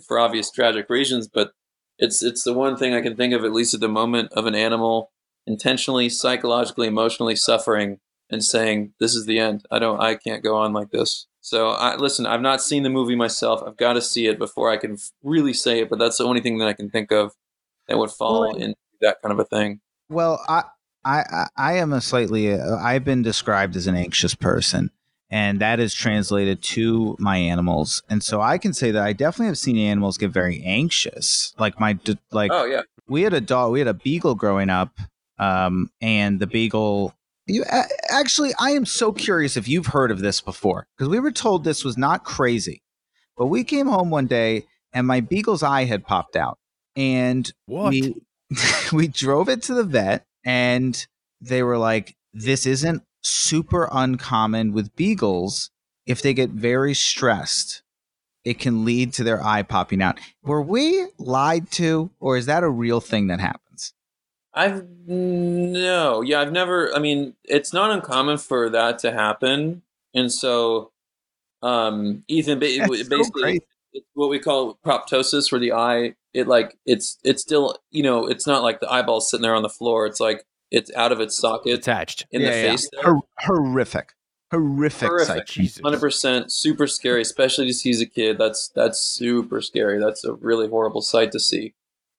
[0.08, 1.28] for obvious tragic reasons.
[1.28, 1.51] But
[1.97, 4.45] it's it's the one thing I can think of at least at the moment of
[4.45, 5.12] an animal
[5.47, 7.99] intentionally, psychologically, emotionally suffering
[8.30, 9.66] and saying, "This is the end.
[9.72, 10.01] I don't.
[10.01, 12.26] I can't go on like this." So, I listen.
[12.26, 13.62] I've not seen the movie myself.
[13.66, 15.89] I've got to see it before I can really say it.
[15.89, 17.34] But that's the only thing that I can think of
[17.88, 18.76] that would fall Well, into
[19.06, 19.80] that kind of a thing.
[20.10, 20.64] Well, I,
[21.03, 22.53] I, I- I am a slightly.
[22.53, 24.91] Uh, I've been described as an anxious person,
[25.30, 28.03] and that is translated to my animals.
[28.10, 31.53] And so I can say that I definitely have seen animals get very anxious.
[31.58, 31.97] Like my,
[32.32, 33.72] like Oh yeah, we had a dog.
[33.72, 34.97] We had a beagle growing up,
[35.39, 37.14] um, and the beagle.
[37.47, 37.64] You
[38.10, 41.64] actually, I am so curious if you've heard of this before because we were told
[41.64, 42.82] this was not crazy,
[43.38, 46.58] but we came home one day and my beagle's eye had popped out,
[46.95, 47.91] and What?
[47.91, 48.16] we
[48.93, 51.05] we drove it to the vet, and
[51.41, 55.71] they were like, "This isn't super uncommon with beagles.
[56.05, 57.81] If they get very stressed,
[58.43, 62.63] it can lead to their eye popping out." Were we lied to, or is that
[62.63, 63.93] a real thing that happens?
[64.55, 66.95] I've no, yeah, I've never.
[66.95, 69.81] I mean, it's not uncommon for that to happen,
[70.13, 70.91] and so,
[71.61, 73.65] um, Ethan, ba- so basically, crazy.
[74.13, 78.45] what we call proptosis, where the eye, it like it's it's still, you know, it's
[78.45, 80.05] not like the eyeball's sitting there on the floor.
[80.05, 82.25] It's like it's out of its socket Attached.
[82.31, 82.71] in Yeah, the yeah.
[82.71, 82.89] face.
[82.91, 83.03] There.
[83.03, 84.13] Hor- horrific,
[84.51, 85.27] horrific, Horrific.
[85.27, 85.45] sight.
[85.47, 85.81] Jesus.
[85.83, 88.38] Hundred percent, super scary, especially to see as a kid.
[88.38, 89.99] That's that's super scary.
[89.99, 91.73] That's a really horrible sight to see.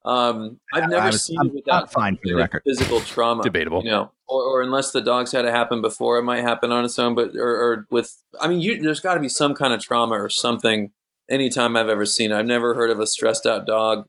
[0.04, 2.62] Um, I've never was- seen I'm- it without I'm fine for the record.
[2.64, 3.42] physical trauma.
[3.42, 3.82] Debatable.
[3.82, 6.84] you know, or, or unless the dogs had it happen before, it might happen on
[6.84, 7.14] its own.
[7.16, 10.14] But or, or with, I mean, you, there's got to be some kind of trauma
[10.14, 10.92] or something.
[11.28, 14.06] Anytime I've ever seen I've never heard of a stressed out dog,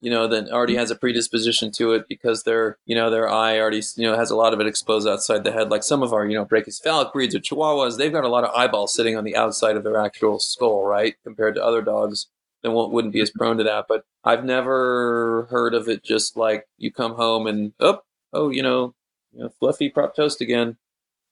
[0.00, 3.58] you know, that already has a predisposition to it because their, you know, their eye
[3.58, 5.70] already, you know, has a lot of it exposed outside the head.
[5.70, 8.54] Like some of our, you know, brachycephalic breeds or Chihuahuas, they've got a lot of
[8.54, 12.26] eyeballs sitting on the outside of their actual skull, right, compared to other dogs
[12.62, 13.86] that won't, wouldn't be as prone to that.
[13.88, 18.00] But I've never heard of it just like you come home and oh,
[18.34, 18.94] oh, you know,
[19.32, 20.76] you know, fluffy prop toast again.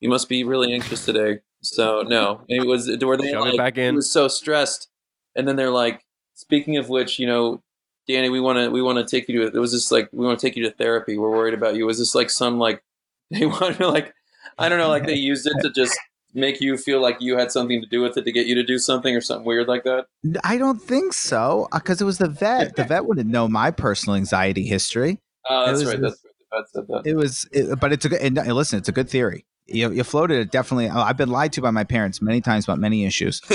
[0.00, 1.40] You must be really anxious today.
[1.60, 3.92] So no, it was were they Shove it like, back in.
[3.92, 4.88] He was so stressed,
[5.34, 6.04] and then they're like,
[6.34, 7.62] speaking of which, you know,
[8.08, 9.56] Danny, we want to we want to take you to.
[9.56, 11.16] It was just like we want to take you to therapy.
[11.16, 11.86] We're worried about you.
[11.86, 12.82] Was this like some like
[13.30, 14.12] they wanted to like
[14.58, 15.98] I don't know like they used it to just
[16.34, 18.62] make you feel like you had something to do with it to get you to
[18.62, 20.06] do something or something weird like that?
[20.44, 22.76] I don't think so, because it was the vet.
[22.76, 25.18] The vet wouldn't know my personal anxiety history.
[25.48, 26.00] Oh, that's right.
[26.00, 26.34] That's right.
[26.50, 27.10] The vet said that.
[27.10, 28.20] It was, it, but it's a good.
[28.20, 29.44] And uh, listen, it's a good theory.
[29.66, 30.88] You, you floated it definitely.
[30.90, 33.40] oh, I've been lied to by my parents many times about many issues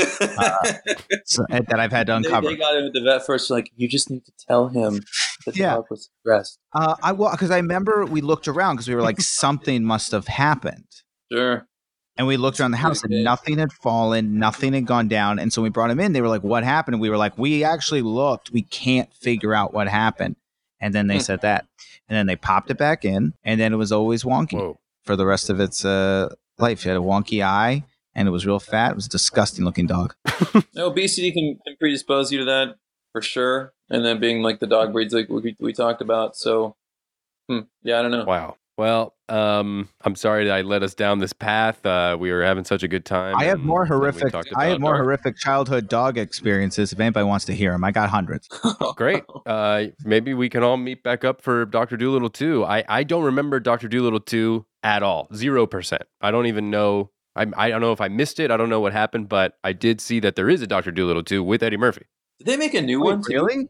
[1.26, 2.47] so, that I've had to they, uncover.
[2.49, 3.49] they got him at the vet first.
[3.49, 5.01] Like you just need to tell him
[5.45, 5.76] the Yeah.
[5.76, 6.60] dog was stressed.
[6.74, 10.12] Uh, I well, because I remember we looked around because we were like something must
[10.12, 10.86] have happened,
[11.32, 11.68] Sure.
[12.18, 15.51] and we looked around the house and nothing had fallen, nothing had gone down, and
[15.51, 16.14] so we brought him in.
[16.14, 18.51] They were like, "What happened?" And we were like, "We actually looked.
[18.51, 20.36] We can't figure out what happened."
[20.80, 21.22] And then they Hmm.
[21.22, 21.66] said that,
[22.08, 24.80] and then they popped it back in, and then it was always wonky Whoa.
[25.08, 26.30] For the rest of its uh,
[26.60, 26.86] life.
[26.86, 27.84] It had a wonky eye,
[28.14, 28.91] and it was real fat.
[28.91, 30.14] It was a disgusting looking dog.
[30.76, 32.76] No, obesity can, can predispose you to that
[33.12, 33.74] for sure.
[33.89, 36.36] And then being like the dog breeds like we, we talked about.
[36.36, 36.76] So,
[37.49, 38.26] hmm, yeah, I don't know.
[38.26, 38.58] Wow.
[38.78, 41.86] Well, um, I'm sorry that I led us down this path.
[41.86, 43.36] Uh, we were having such a good time.
[43.36, 44.34] I have more horrific.
[44.55, 46.93] I have more our- horrific childhood dog experiences.
[46.93, 48.47] If anybody wants to hear them, I got hundreds.
[48.95, 49.23] Great.
[49.47, 52.65] Uh, maybe we can all meet back up for Doctor Dolittle two.
[52.65, 55.30] I I don't remember Doctor Dolittle two at all.
[55.34, 56.01] Zero percent.
[56.21, 57.11] I don't even know.
[57.36, 58.51] I I don't know if I missed it.
[58.51, 61.23] I don't know what happened, but I did see that there is a Doctor Dolittle
[61.23, 62.05] two with Eddie Murphy.
[62.39, 63.21] Did they make a new one?
[63.23, 63.34] too?
[63.36, 63.69] really?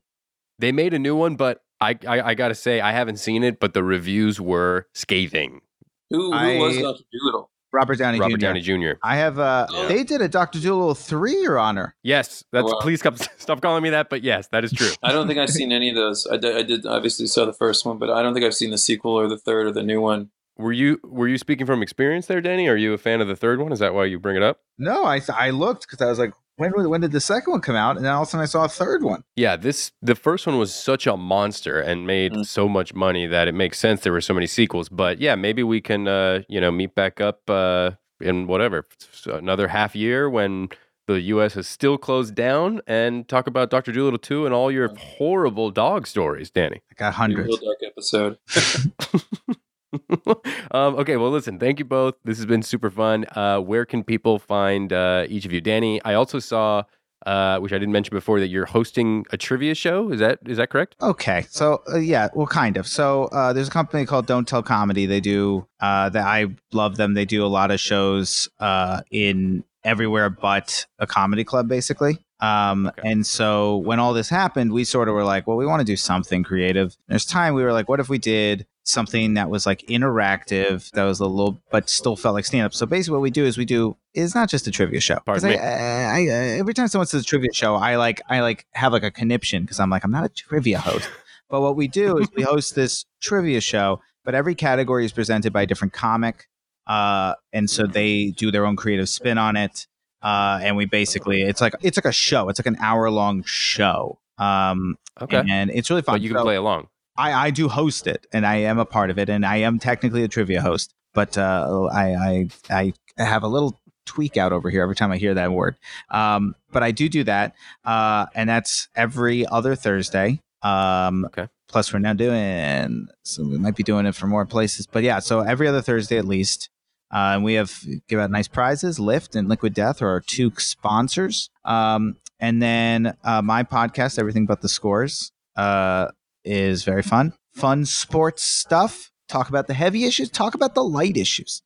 [0.58, 3.60] They made a new one, but I I, I gotta say I haven't seen it.
[3.60, 5.62] But the reviews were scathing.
[6.10, 7.04] Who, who I- was Dr.
[7.22, 7.50] Dolittle?
[7.74, 8.46] Robert Downey Robert Jr.
[8.46, 8.92] Downey Jr.
[9.04, 9.38] I have.
[9.40, 9.88] Uh, Yeah.
[9.90, 11.96] They did a Doctor Dolittle three, Your Honor.
[12.02, 12.80] Yes, that's Wow.
[12.82, 14.10] please stop, stop calling me that.
[14.10, 14.90] But yes, that is true.
[15.04, 16.26] I don't think I've seen any of those.
[16.32, 18.72] I did, I did obviously saw the first one, but I don't think I've seen
[18.72, 20.30] the sequel or the third or the new one.
[20.58, 22.68] Were you were you speaking from experience there, Danny?
[22.70, 23.72] Are you a fan of the third one?
[23.74, 24.62] Is that why you bring it up?
[24.80, 27.76] No, I I looked because I was like, when when did the second one come
[27.76, 27.96] out?
[27.96, 29.24] And then all of a sudden I saw a third one.
[29.36, 32.46] Yeah, this the first one was such a monster and made Mm.
[32.46, 34.90] so much money that it makes sense there were so many sequels.
[34.90, 38.86] But yeah, maybe we can uh, you know meet back up uh, in whatever
[39.26, 40.70] another half year when
[41.08, 41.54] the U.S.
[41.54, 46.06] has still closed down and talk about Doctor Dolittle two and all your horrible dog
[46.06, 46.82] stories, Danny.
[46.92, 47.48] I got a hundreds.
[47.48, 48.38] real dark episode.
[50.72, 52.16] um, okay, well, listen, thank you both.
[52.24, 53.26] This has been super fun.
[53.36, 55.62] Uh, where can people find uh, each of you?
[55.62, 56.84] Danny, I also saw,
[57.26, 60.12] uh, which I didn't mention before, that you're hosting a trivia show.
[60.12, 60.96] Is that is that correct?
[61.02, 62.88] Okay, so uh, yeah, well, kind of.
[62.88, 65.06] So uh, there's a company called Don't Tell Comedy.
[65.06, 66.26] They do uh, that.
[66.26, 67.14] I love them.
[67.14, 72.20] They do a lot of shows uh, in everywhere but a comedy club, basically.
[72.40, 73.10] Um, Okay.
[73.10, 75.86] And so when all this happened, we sort of were like, well, we want to
[75.86, 76.96] do something creative.
[77.08, 81.04] There's time we were like, what if we did something that was like interactive, that
[81.04, 82.74] was a little, but still felt like stand up.
[82.74, 85.16] So basically, what we do is we do is not just a trivia show.
[85.16, 85.64] 'Cause Pardon I?
[85.64, 86.28] I, I,
[86.60, 89.80] every time someone says trivia show, I like, I like have like a conniption because
[89.80, 91.10] I'm like, I'm not a trivia host.
[91.50, 95.54] But what we do is we host this trivia show, but every category is presented
[95.54, 96.48] by a different comic.
[96.86, 99.88] Uh, and so they do their own creative spin on it.
[100.22, 102.50] Uh, and we basically, it's like, it's like a show.
[102.50, 104.20] It's like an hour long show.
[104.38, 105.44] Um, Okay.
[105.50, 106.16] and it's really fun.
[106.16, 106.88] But you can So play along.
[107.18, 109.80] I, I do host it and I am a part of it and I am
[109.80, 114.70] technically a trivia host, but, uh, I, I, I have a little tweak out over
[114.70, 115.76] here every time I hear that word.
[116.10, 117.56] Um, but I do do that.
[117.84, 120.42] Uh, and that's every other Thursday.
[120.62, 121.48] Um, Okay.
[121.70, 124.88] Plus, we're now doing, so we might be doing it for more places.
[124.88, 126.70] But yeah, so every other Thursday at least.
[127.12, 129.00] Uh, and we have give out nice prizes.
[129.00, 131.50] Lyft and Liquid Death are our two sponsors.
[131.66, 136.08] Um, and then uh, my podcast, Everything But the Scores, uh,
[136.48, 137.34] is very fun.
[137.54, 139.12] Fun sports stuff.
[139.28, 140.30] Talk about the heavy issues.
[140.30, 141.62] Talk about the light issues.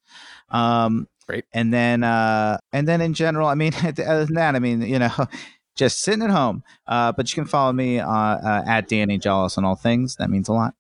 [0.50, 1.46] Um, Great.
[1.54, 5.00] And then, uh, and then in general, I mean, other than that, I mean, you
[5.00, 5.12] know,
[5.76, 6.64] just sitting at home.
[6.88, 10.16] Uh, but you can follow me uh, uh, at Danny Jolles on all things.
[10.18, 10.74] That means a lot.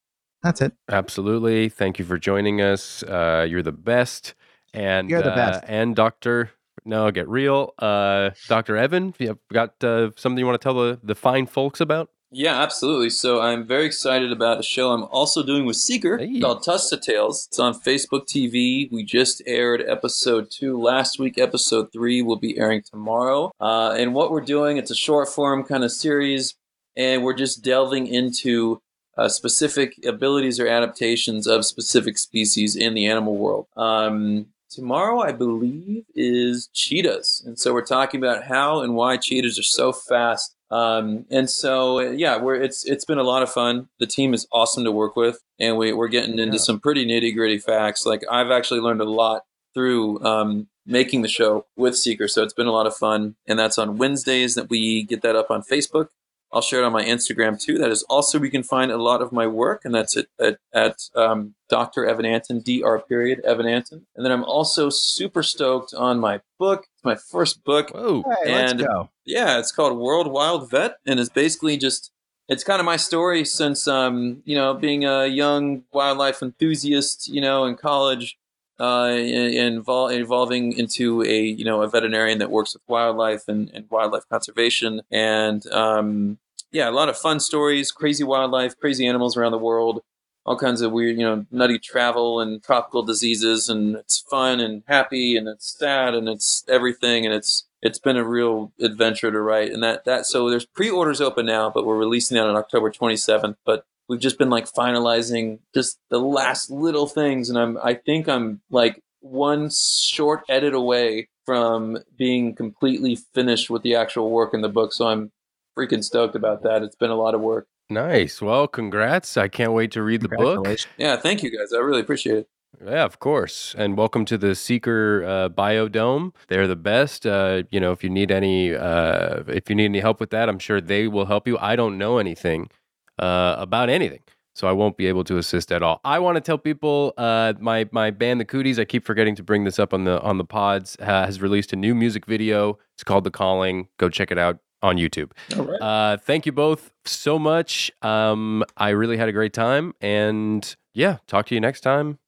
[0.44, 0.74] That's it.
[0.90, 1.70] Absolutely.
[1.70, 3.04] Thank you for joining us.
[3.04, 4.34] Uh, you're the best.
[4.74, 5.64] And You're the uh, best.
[5.68, 6.52] And Doctor,
[6.86, 7.74] no, get real.
[7.78, 11.82] Uh, Doctor Evan, you got uh, something you want to tell the, the fine folks
[11.82, 12.10] about?
[12.34, 13.10] Yeah, absolutely.
[13.10, 16.40] So I'm very excited about a show I'm also doing with Seeker Hey.
[16.40, 17.46] called Tusta Tales.
[17.48, 18.90] It's on Facebook TV.
[18.90, 21.38] We just aired episode two last week.
[21.38, 23.52] Episode three will be airing tomorrow.
[23.60, 26.56] Uh, and what we're doing, it's a short form kind of series,
[26.96, 28.82] and we're just delving into
[29.18, 33.68] uh, specific abilities or adaptations of specific species in the animal world.
[33.76, 37.44] Um, tomorrow, I believe, is cheetahs.
[37.46, 40.56] And so we're talking about how and why cheetahs are so fast.
[40.72, 43.90] Um, and so, yeah, we're, it's it's been a lot of fun.
[44.00, 46.62] The team is awesome to work with, and we, we're getting into Yeah.
[46.64, 48.06] some pretty nitty gritty facts.
[48.06, 49.44] Like I've actually learned a lot
[49.74, 53.36] through um, making the show with Seeker, so it's been a lot of fun.
[53.48, 56.08] And that's on Wednesdays that we get that up on Facebook.
[56.54, 57.78] I'll share it on my Instagram too.
[57.78, 60.58] That is also we can find a lot of my work, and that's at at,
[60.74, 62.06] at um, Dr.
[62.06, 63.00] Evan Antin, Dr.
[63.08, 64.06] Period Evan Antin.
[64.16, 66.88] And then I'm also super stoked on my book.
[67.02, 67.90] It's my first book.
[67.92, 68.24] Whoa.
[68.44, 69.10] Hey, And- let's.
[69.26, 72.12] Yeah, it's called World Wild Vet, and it's basically just
[72.48, 77.40] it's kind of my story since um you know being a young wildlife enthusiast you
[77.40, 78.38] know in college
[78.80, 83.86] uh invol- evolving into a you know a veterinarian that works with wildlife and, and
[83.90, 86.40] wildlife conservation and um
[86.72, 90.02] yeah a lot of fun stories crazy wildlife crazy animals around the world
[90.46, 94.84] all kinds of weird you know nutty travel and tropical diseases and it's fun and
[94.88, 99.42] happy and it's sad and it's everything and it's it's been a real adventure to
[99.42, 99.72] write.
[99.72, 103.56] And that that so there's pre-orders open now but we're releasing that on october 27th
[103.66, 108.28] but we've just been like finalizing just the last little things and i'm i think
[108.28, 114.62] i'm like one short edit away from being completely finished with the actual work in
[114.62, 115.32] the book so i'm
[115.78, 116.84] freaking stoked about that.
[116.84, 118.42] It's been a lot of work Nice.
[118.42, 119.36] Well, congrats.
[119.36, 120.66] I can't wait to read the book.
[120.98, 122.48] Yeah thank you guys i really appreciate it
[122.84, 123.76] Yeah, of course.
[123.78, 126.34] And welcome to the Seeker uh, Biodome.
[126.48, 127.28] They're the best.
[127.28, 130.48] Uh, you know, if you need any, uh, if you need any help with that,
[130.50, 131.58] I'm sure they will help you.
[131.60, 132.72] I don't know anything
[133.20, 134.24] uh, about anything,
[134.56, 136.00] so I won't be able to assist at all.
[136.06, 138.80] I want to tell people, uh, my my band, the Cooties.
[138.80, 140.98] I keep forgetting to bring this up on the on the pods.
[141.00, 142.80] Uh, has released a new music video.
[142.96, 143.90] It's called The Calling.
[143.98, 145.32] Go check it out on YouTube.
[145.58, 147.92] all right Uh, thank you both so much.
[148.02, 152.20] Um, I really had a great time, and yeah, talk to you next time.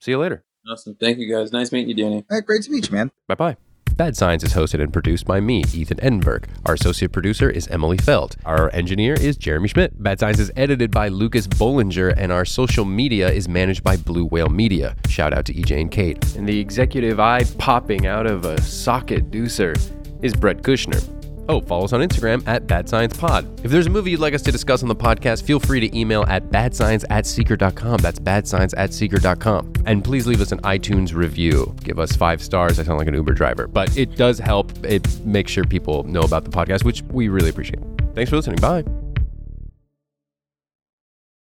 [0.00, 0.44] See you later.
[0.70, 3.10] awesome thank you guys nice meeting you danny Hey, great you, man.
[3.28, 3.56] Bye bye.
[3.96, 6.44] Bad Science is hosted and produced by me, Ethan Edenberg.
[6.64, 8.34] Our associate producer is Emily Feld.
[8.46, 10.02] Our engineer is Jeremy Schmidt.
[10.02, 14.24] Bad Science is edited by Lucas Bollinger, and our social media is managed by Blue
[14.24, 14.96] Whale Media.
[15.06, 16.34] Shout out to EJ and Kate.
[16.34, 19.76] And the executive eye popping out of a socket deucer
[20.22, 21.19] is Brett Kushner.
[21.48, 23.46] Oh, follow us on Instagram at Bad Science Pod.
[23.64, 25.98] If there's a movie you'd like us to discuss on the podcast, feel free to
[25.98, 27.98] email at badscience at seeker.com.
[27.98, 29.72] That's badscience at seeker.com.
[29.86, 31.74] And please leave us an iTunes review.
[31.82, 32.78] Give us five stars.
[32.78, 34.72] I sound like an Uber driver, but it does help.
[34.84, 37.80] It makes sure people know about the podcast, which we really appreciate.
[38.14, 38.60] Thanks for listening.
[38.60, 38.99] Bye.